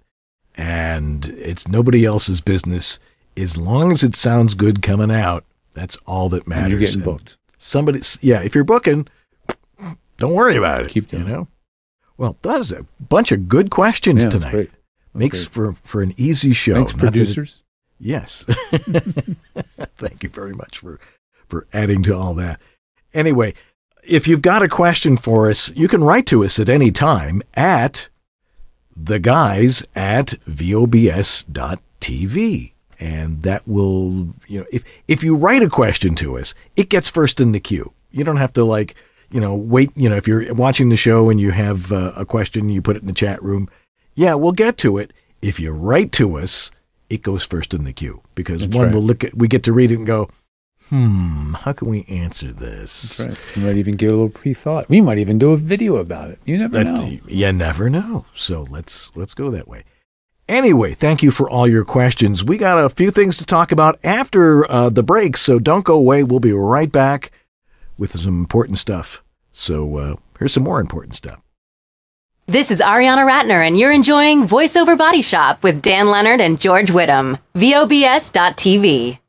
[0.55, 2.99] And it's nobody else's business.
[3.37, 6.63] As long as it sounds good coming out, that's all that matters.
[6.63, 7.37] And you're getting And booked.
[7.57, 9.07] Somebody's, yeah, if you're booking,
[10.17, 10.89] don't worry about it.
[10.89, 11.31] Keep you doing it.
[11.31, 11.47] know?
[12.17, 14.51] Well, that was a bunch of good questions Yeah, tonight.
[14.53, 14.71] That's
[15.13, 15.53] Makes great.
[15.53, 16.73] for, for an easy show.
[16.75, 17.63] Thanks, Not that it- producers.
[17.99, 18.43] Yes.
[19.97, 20.99] Thank you very much for,
[21.47, 22.59] for adding to all that.
[23.13, 23.53] Anyway,
[24.03, 27.41] if you've got a question for us, you can write to us at any time
[27.55, 28.09] at
[28.95, 30.27] the guys at
[31.47, 32.73] vobs.tv.
[32.99, 37.09] And that will, you know, if, if you write a question to us, it gets
[37.09, 37.93] first in the queue.
[38.11, 38.95] You don't have to like,
[39.31, 42.25] you know, wait, you know, if you're watching the show and you have uh, a
[42.25, 43.69] question, you put it in the chat room.
[44.15, 45.13] Yeah, we'll get to it.
[45.41, 46.71] If you write to us,
[47.09, 48.93] it goes first in the queue because That's one right.
[48.95, 50.29] will look at, we get to read it and go,
[50.89, 53.17] hmm, how can we answer this?
[53.17, 53.39] That's right.
[53.55, 54.89] You might even give it a little pre-thought.
[54.89, 56.39] We might even do a video about it.
[56.45, 57.17] You never That, know.
[57.27, 58.25] You never know.
[58.33, 59.83] So let's let's go that way.
[60.49, 62.41] Anyway, thank you for all your questions.
[62.43, 65.95] We got a few things to talk about after uh, the break, so don't go
[65.95, 66.23] away.
[66.23, 67.31] We'll be right back
[67.97, 69.23] with some important stuff.
[69.51, 71.41] So uh, here's some more important stuff.
[72.45, 76.87] This is Ariana Ratner, and you're enjoying VoiceOver Body Shop with Dan Leonard and George
[76.87, 77.39] Whittam.
[77.55, 79.19] VOBS.TV.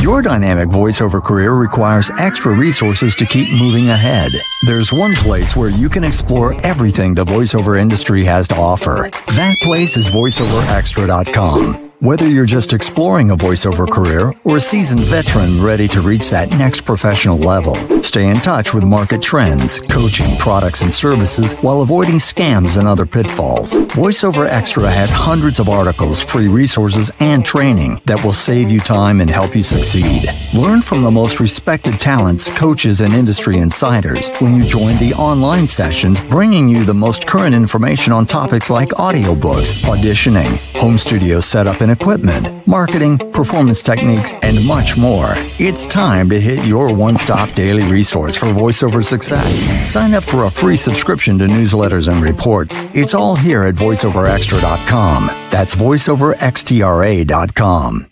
[0.00, 4.30] Your dynamic voiceover career requires extra resources to keep moving ahead.
[4.64, 9.10] There's one place where you can explore everything the voiceover industry has to offer.
[9.10, 11.89] That place is voiceoverxtra.com.
[12.00, 16.50] Whether you're just exploring a voiceover career or a seasoned veteran ready to reach that
[16.56, 22.14] next professional level, stay in touch with market trends, coaching, products, and services while avoiding
[22.14, 23.74] scams and other pitfalls.
[23.74, 29.28] VoiceOverXtra has hundreds of articles, free resources, and training that will save you time and
[29.28, 30.22] help you succeed.
[30.54, 35.68] Learn from the most respected talents, coaches, and industry insiders when you join the online
[35.68, 41.82] sessions, bringing you the most current information on topics like audiobooks, auditioning, home studio setup
[41.82, 45.34] and equipment, marketing, performance techniques, and much more.
[45.58, 49.60] It's time to hit your one-stop daily resource for voiceover success.
[49.88, 52.78] Sign up for a free subscription to newsletters and reports.
[52.94, 55.26] It's all here at voiceoverxtra.com.
[55.50, 58.10] That's voiceoverxtra.com.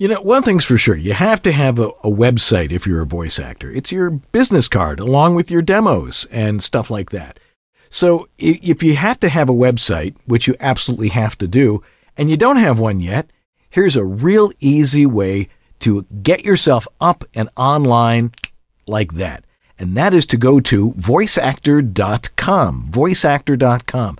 [0.00, 3.02] You know, one thing's for sure, you have to have a, a website if you're
[3.02, 3.68] a voice actor.
[3.68, 7.40] It's your business card along with your demos and stuff like that.
[7.90, 11.82] So if you have to have a website, which you absolutely have to do,
[12.16, 13.30] and you don't have one yet,
[13.70, 15.48] here's a real easy way
[15.80, 18.32] to get yourself up and online
[18.86, 19.44] like that.
[19.78, 24.18] And that is to go to voiceactor.com, voiceactor.com.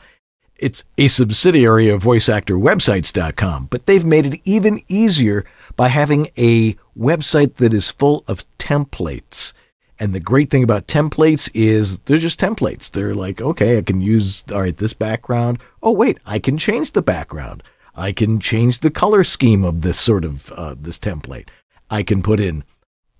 [0.56, 5.44] It's a subsidiary of voiceactorwebsites.com, but they've made it even easier
[5.76, 9.52] by having a website that is full of templates.
[10.00, 12.90] And the great thing about templates is they're just templates.
[12.90, 15.58] They're like, okay, I can use, all right, this background.
[15.82, 17.62] Oh, wait, I can change the background.
[17.96, 21.48] I can change the color scheme of this sort of, uh, this template.
[21.90, 22.62] I can put in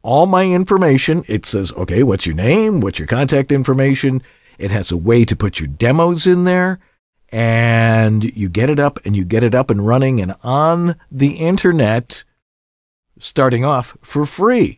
[0.03, 1.25] all my information.
[1.27, 2.81] It says, okay, what's your name?
[2.81, 4.23] What's your contact information?
[4.57, 6.79] It has a way to put your demos in there
[7.31, 11.37] and you get it up and you get it up and running and on the
[11.37, 12.25] internet
[13.19, 14.78] starting off for free.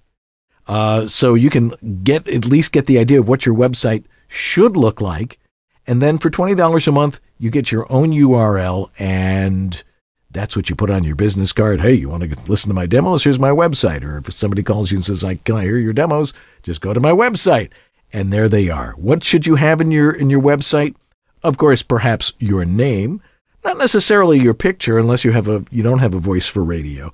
[0.67, 1.73] Uh, so you can
[2.05, 5.39] get at least get the idea of what your website should look like.
[5.87, 9.83] And then for $20 a month, you get your own URL and
[10.31, 11.81] That's what you put on your business card.
[11.81, 13.25] Hey, you want to listen to my demos?
[13.25, 14.05] Here's my website.
[14.05, 16.33] Or if somebody calls you and says, "I can I hear your demos?"
[16.63, 17.71] Just go to my website,
[18.13, 18.93] and there they are.
[18.93, 20.95] What should you have in your in your website?
[21.43, 23.21] Of course, perhaps your name,
[23.65, 27.13] not necessarily your picture, unless you have a you don't have a voice for radio,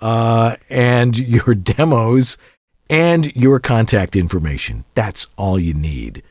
[0.00, 2.36] uh, and your demos
[2.88, 4.84] and your contact information.
[4.94, 6.22] That's all you need.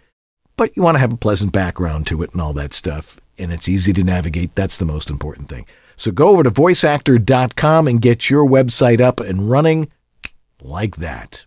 [0.57, 3.51] But you want to have a pleasant background to it and all that stuff, and
[3.51, 4.55] it's easy to navigate.
[4.55, 5.65] That's the most important thing.
[5.95, 9.91] So go over to voiceactor.com and get your website up and running
[10.61, 11.45] like that.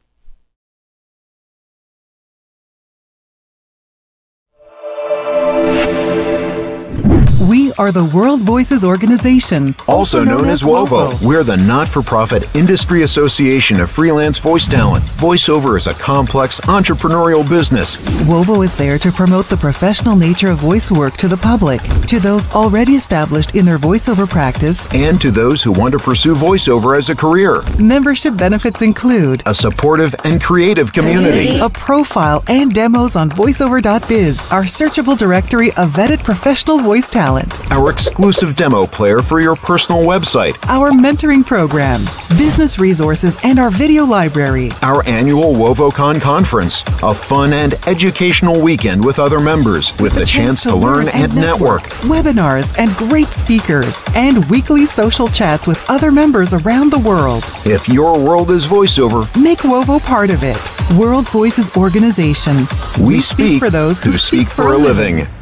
[7.46, 11.24] We are the World Voices Organization, also known as WOVO.
[11.24, 15.04] We're the not for profit industry association of freelance voice talent.
[15.04, 17.96] Voiceover is a complex entrepreneurial business.
[18.26, 22.18] WOVO is there to promote the professional nature of voice work to the public, to
[22.18, 26.98] those already established in their voiceover practice, and to those who want to pursue voiceover
[26.98, 27.62] as a career.
[27.78, 34.64] Membership benefits include a supportive and creative community, a profile and demos on voiceover.biz, our
[34.64, 40.56] searchable directory of vetted professional voice talent our exclusive demo player for your personal website,
[40.66, 42.00] our mentoring program,
[42.38, 49.04] business resources, and our video library, our annual WovoCon conference, a fun and educational weekend
[49.04, 53.28] with other members with the, chance, chance to, learn, and, and network, webinars and great
[53.28, 57.44] speakers, and weekly social chats with other members around the world.
[57.66, 60.56] If your world is voiceover, make Wovo part of it.
[60.98, 62.56] World Voices Organization.
[62.98, 65.16] We, we speak, speak, for those who, who speak, speak, for a living.
[65.16, 65.34] living.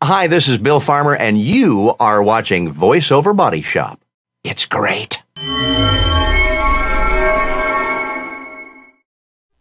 [0.00, 4.00] Hi, this is Bill Farmer, and you are watching VoiceOver Body Shop.
[4.44, 5.24] It's great.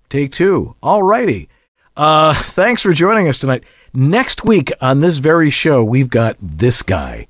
[0.09, 0.75] Take two.
[0.83, 1.49] All righty.
[1.95, 3.63] Uh, thanks for joining us tonight.
[3.95, 7.25] Next week on this very show, we've got this guy,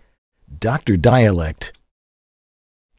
[0.60, 0.98] Dr.
[0.98, 1.72] Dialect.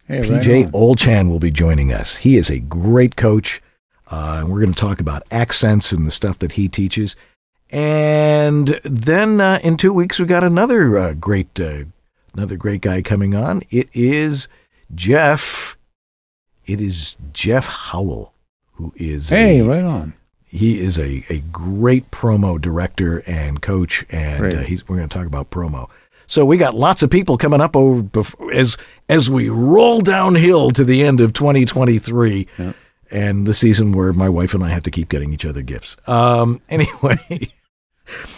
[0.07, 2.17] Hey, PJ right Ochlan will be joining us.
[2.17, 3.61] He is a great coach.
[4.11, 7.15] Uh, and we're going to talk about accents and the stuff that he teaches.
[7.71, 11.85] And then uh, in two weeks, we got another uh, great, uh,
[12.35, 13.62] another great guy coming on.
[13.71, 14.49] It is
[14.95, 15.77] Jeff.
[16.66, 18.33] It is Jeff Howell,
[18.73, 20.14] who is hey, a, right on.
[20.47, 25.14] He is a, a great promo director and coach, and uh, he's, we're going to
[25.14, 25.91] talk about promo.
[26.27, 28.77] So we got lots of people coming up over before, as
[29.09, 32.47] as we roll downhill to the end of 2023.
[32.59, 32.77] Yep
[33.11, 35.97] and the season where my wife and I have to keep getting each other gifts.
[36.07, 37.51] Um, anyway,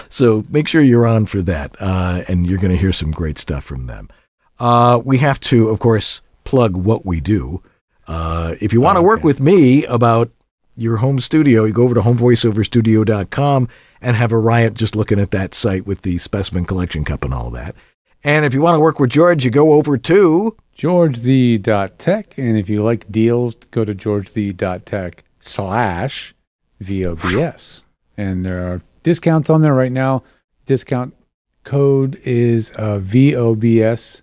[0.08, 3.38] so make sure you're on for that, uh, and you're going to hear some great
[3.38, 4.08] stuff from them.
[4.58, 7.62] Uh, we have to, of course, plug what we do.
[8.06, 9.06] Uh, if you want to oh, okay.
[9.06, 10.30] work with me about
[10.76, 13.68] your home studio, you go over to homevoiceoverstudio.com
[14.00, 17.34] and have a riot just looking at that site with the specimen collection cup and
[17.34, 17.74] all that.
[18.22, 22.38] And if you want to work with George, you go over to georgethe.tech.
[22.38, 26.34] And if you like deals, go to georgethe.tech slash
[26.82, 27.82] VOBS.
[28.16, 30.22] And there are discounts on there right now.
[30.66, 31.14] Discount
[31.64, 34.22] code is uh, VOBS.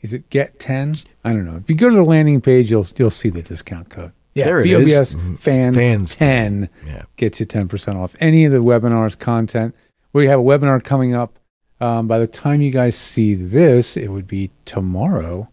[0.00, 0.96] Is it get 10?
[1.24, 1.56] I don't know.
[1.56, 4.12] If you go to the landing page, you'll you'll see the discount code.
[4.34, 5.14] Yeah, there it VOBS is.
[5.14, 5.34] Mm-hmm.
[5.34, 7.02] fan fans 10 yeah.
[7.16, 9.74] gets you 10% off any of the webinars content.
[10.12, 11.38] We have a webinar coming up.
[11.80, 15.50] Um, by the time you guys see this, it would be tomorrow,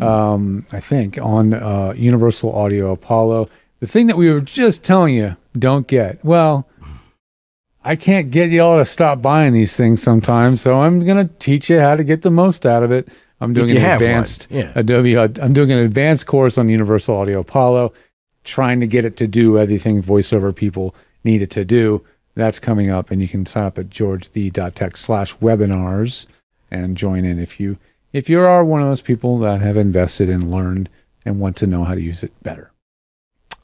[0.00, 3.48] um, I think, on uh, Universal Audio Apollo.
[3.80, 6.24] The thing that we were just telling you, don't get.
[6.24, 6.68] Well,
[7.84, 11.68] I can't get y'all to stop buying these things sometimes, so I'm going to teach
[11.68, 13.08] you how to get the most out of it.
[13.40, 14.72] I'm doing an advanced yeah.
[14.76, 15.18] Adobe.
[15.18, 17.92] I'm doing an advanced course on Universal Audio Apollo,
[18.44, 22.04] trying to get it to do everything voiceover people need it to do.
[22.34, 26.26] That's coming up, and you can sign up at georgethe.tech slash webinars
[26.70, 27.78] and join in if you
[28.12, 30.88] if you are one of those people that have invested and learned
[31.24, 32.71] and want to know how to use it better.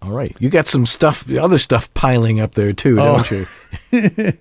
[0.03, 0.34] All right.
[0.38, 3.16] You got some stuff, the other stuff piling up there too, oh.
[3.16, 3.46] don't you?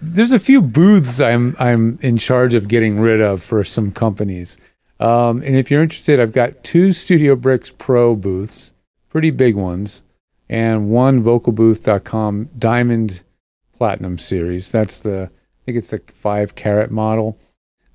[0.00, 4.58] There's a few booths I'm I'm in charge of getting rid of for some companies.
[5.00, 8.72] Um, and if you're interested, I've got two Studio Bricks Pro booths,
[9.08, 10.02] pretty big ones,
[10.48, 13.22] and one vocalbooth.com Diamond
[13.76, 14.70] Platinum series.
[14.70, 17.38] That's the I think it's the five carat model.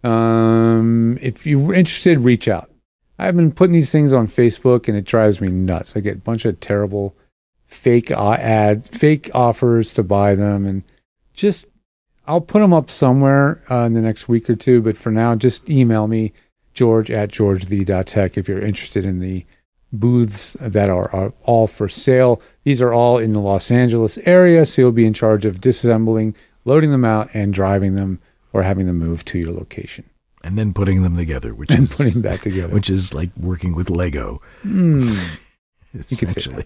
[0.04, 2.71] Um, if you're interested, reach out.
[3.22, 5.96] I've been putting these things on Facebook and it drives me nuts.
[5.96, 7.16] I get a bunch of terrible
[7.68, 10.84] fake uh, ad, fake offers to buy them, and
[11.34, 11.68] just
[12.26, 14.82] I'll put them up somewhere uh, in the next week or two.
[14.82, 16.34] But for now, just email me
[16.74, 19.46] George at georgethe.tech if you're interested in the
[19.94, 22.42] booths that are, are all for sale.
[22.64, 26.34] These are all in the Los Angeles area, so you'll be in charge of disassembling,
[26.66, 28.20] loading them out, and driving them
[28.52, 30.06] or having them moved to your location.
[30.44, 32.74] And then putting them together, which and is putting them back together.
[32.74, 35.30] which is like working with Lego, say
[35.94, 36.66] essentially.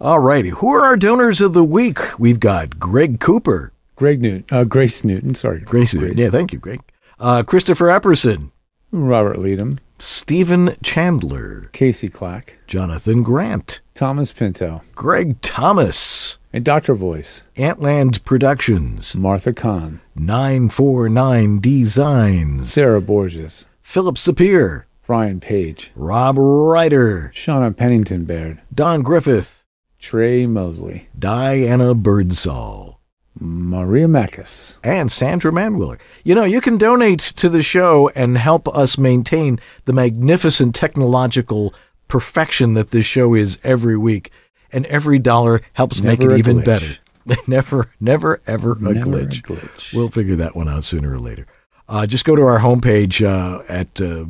[0.00, 1.98] All righty, who are our donors of the week?
[2.18, 6.80] We've got Greg Cooper, Greg Newton, uh, Grace Newton, sorry, Grace, yeah, thank you, Greg.
[7.20, 8.50] Uh, Christopher Epperson,
[8.90, 17.44] Robert Leadham, Stephen Chandler, Casey Clack, Jonathan Grant, Thomas Pinto, Greg Thomas, and Doctor Voice,
[17.56, 27.76] Antland Productions, Martha Kahn, 949 Designs, Sarah Borges, Philip Sapir, Brian Page, Rob Ryder, Shauna
[27.76, 29.64] Pennington Baird, Don Griffith,
[29.98, 33.00] Trey Mosley, Diana Birdsall,
[33.38, 35.98] Maria Mackis, and Sandra Manwiller.
[36.24, 41.74] You know, you can donate to the show and help us maintain the magnificent technological
[42.08, 44.30] perfection that this show is every week.
[44.72, 46.64] And every dollar helps make it even glitch.
[46.64, 47.42] better.
[47.46, 49.42] never, never, ever a Never a glitch.
[49.42, 49.94] glitch.
[49.94, 51.46] We'll figure that one out sooner or later.
[51.88, 54.24] Uh, just go to our homepage uh, at uh,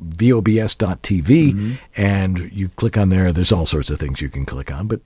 [0.00, 1.72] vobs.tv Mm-hmm.
[1.96, 3.32] and you click on there.
[3.32, 5.00] There's all sorts of things you can click on, but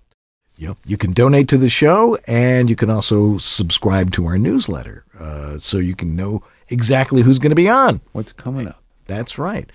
[0.59, 4.39] you know, you can donate to the show and you can also subscribe to our
[4.39, 8.01] newsletter uh, so you can know exactly who's going to be on.
[8.13, 8.83] What's coming up?
[9.07, 9.71] That's right.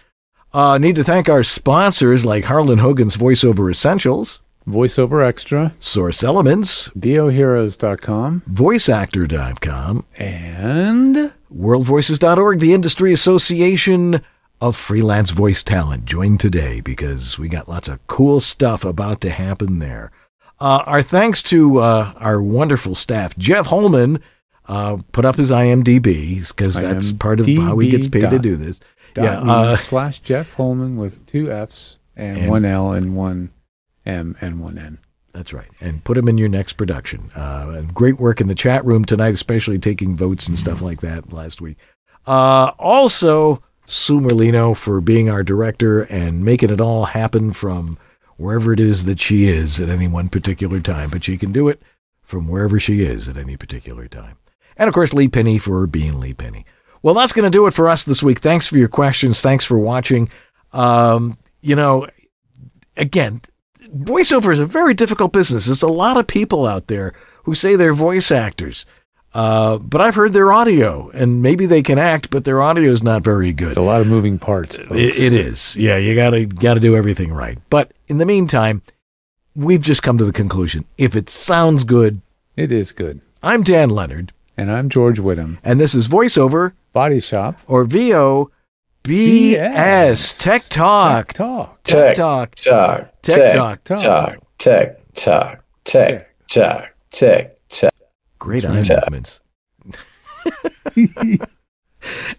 [0.54, 8.43] Uh, need to thank our sponsors like Harlan Hogan's Voiceover Essentials, VoiceOverXtra, Source Elements, VOHeroes.com,
[8.49, 14.22] VoiceActor.com, and WorldVoices.org, the industry association
[14.59, 16.05] of freelance voice talent.
[16.05, 20.12] Join today because we got lots of cool stuff about to happen there.
[20.59, 23.36] Uh, our thanks to uh, our wonderful staff.
[23.36, 24.22] Jeff Holman
[24.68, 28.55] uh, put up his IMDb because that's part of how he gets paid to do
[28.55, 28.80] this.
[29.18, 33.49] Yeah, uh, slash Jeff Holman with two F's and, And- one L and one
[34.06, 34.99] M and one N.
[35.34, 35.70] That's right.
[35.80, 37.30] And put them in your next production.
[37.36, 41.32] Uh, great work in the chat room tonight, especially taking votes and stuff like that
[41.32, 41.78] last week.
[42.28, 47.97] Uh, also, Sue Merlino for being our director and making it all happen from
[48.38, 51.10] wherever it is that she is at any one particular time.
[51.10, 51.82] But she can do it
[52.22, 54.38] from wherever she is at any particular time.
[54.78, 56.66] And of course, Lee Penny for being Lee Penny.
[57.02, 58.39] Well, that's going to do it for us this week.
[58.39, 59.41] Thanks for your questions.
[59.41, 60.30] Thanks for watching.
[60.72, 62.08] Um, you know,
[62.95, 63.41] again,
[63.96, 65.66] voiceover is a very difficult business.
[65.66, 67.14] There's a lot of people out there
[67.44, 68.86] who say they're voice actors.
[69.34, 73.02] Uh, but I've heard their audio, and maybe they can act, but their audio is
[73.02, 73.68] not very good.
[73.68, 74.78] There's a lot of moving parts.
[74.78, 75.76] It, it is.
[75.78, 77.58] Yeah, you gotta gotta do everything right.
[77.70, 78.82] But in the meantime,
[79.56, 82.22] we've just come to the conclusion: if it sounds good,
[82.58, 83.22] It is good.
[83.42, 85.60] I'm Dan Leonard, And I'm George Whittam.
[85.64, 87.58] and this is voiceover Body Shop.
[87.68, 88.52] or VO
[89.04, 91.34] BS Tech Talk.
[91.34, 91.76] Tech Talk.
[91.84, 92.56] Tech Tech Talk.
[92.56, 93.22] Talk.
[93.22, 93.84] Tech Tech Talk.
[93.84, 94.38] Talk.
[94.58, 95.64] Tech Talk.
[95.84, 96.93] Tech Talk.
[97.10, 97.93] Tech Talk.
[98.39, 99.39] Great eye movements.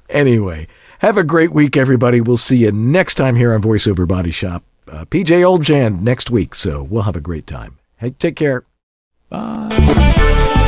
[0.08, 0.68] anyway,
[1.00, 2.20] have a great week, everybody.
[2.20, 4.62] We'll see you next time here on VoiceOver Body Shop.
[4.88, 7.78] Uh, PJ Ochlan next week, so we'll have a great time.
[7.96, 8.64] Hey, take care.
[9.28, 10.58] Bye.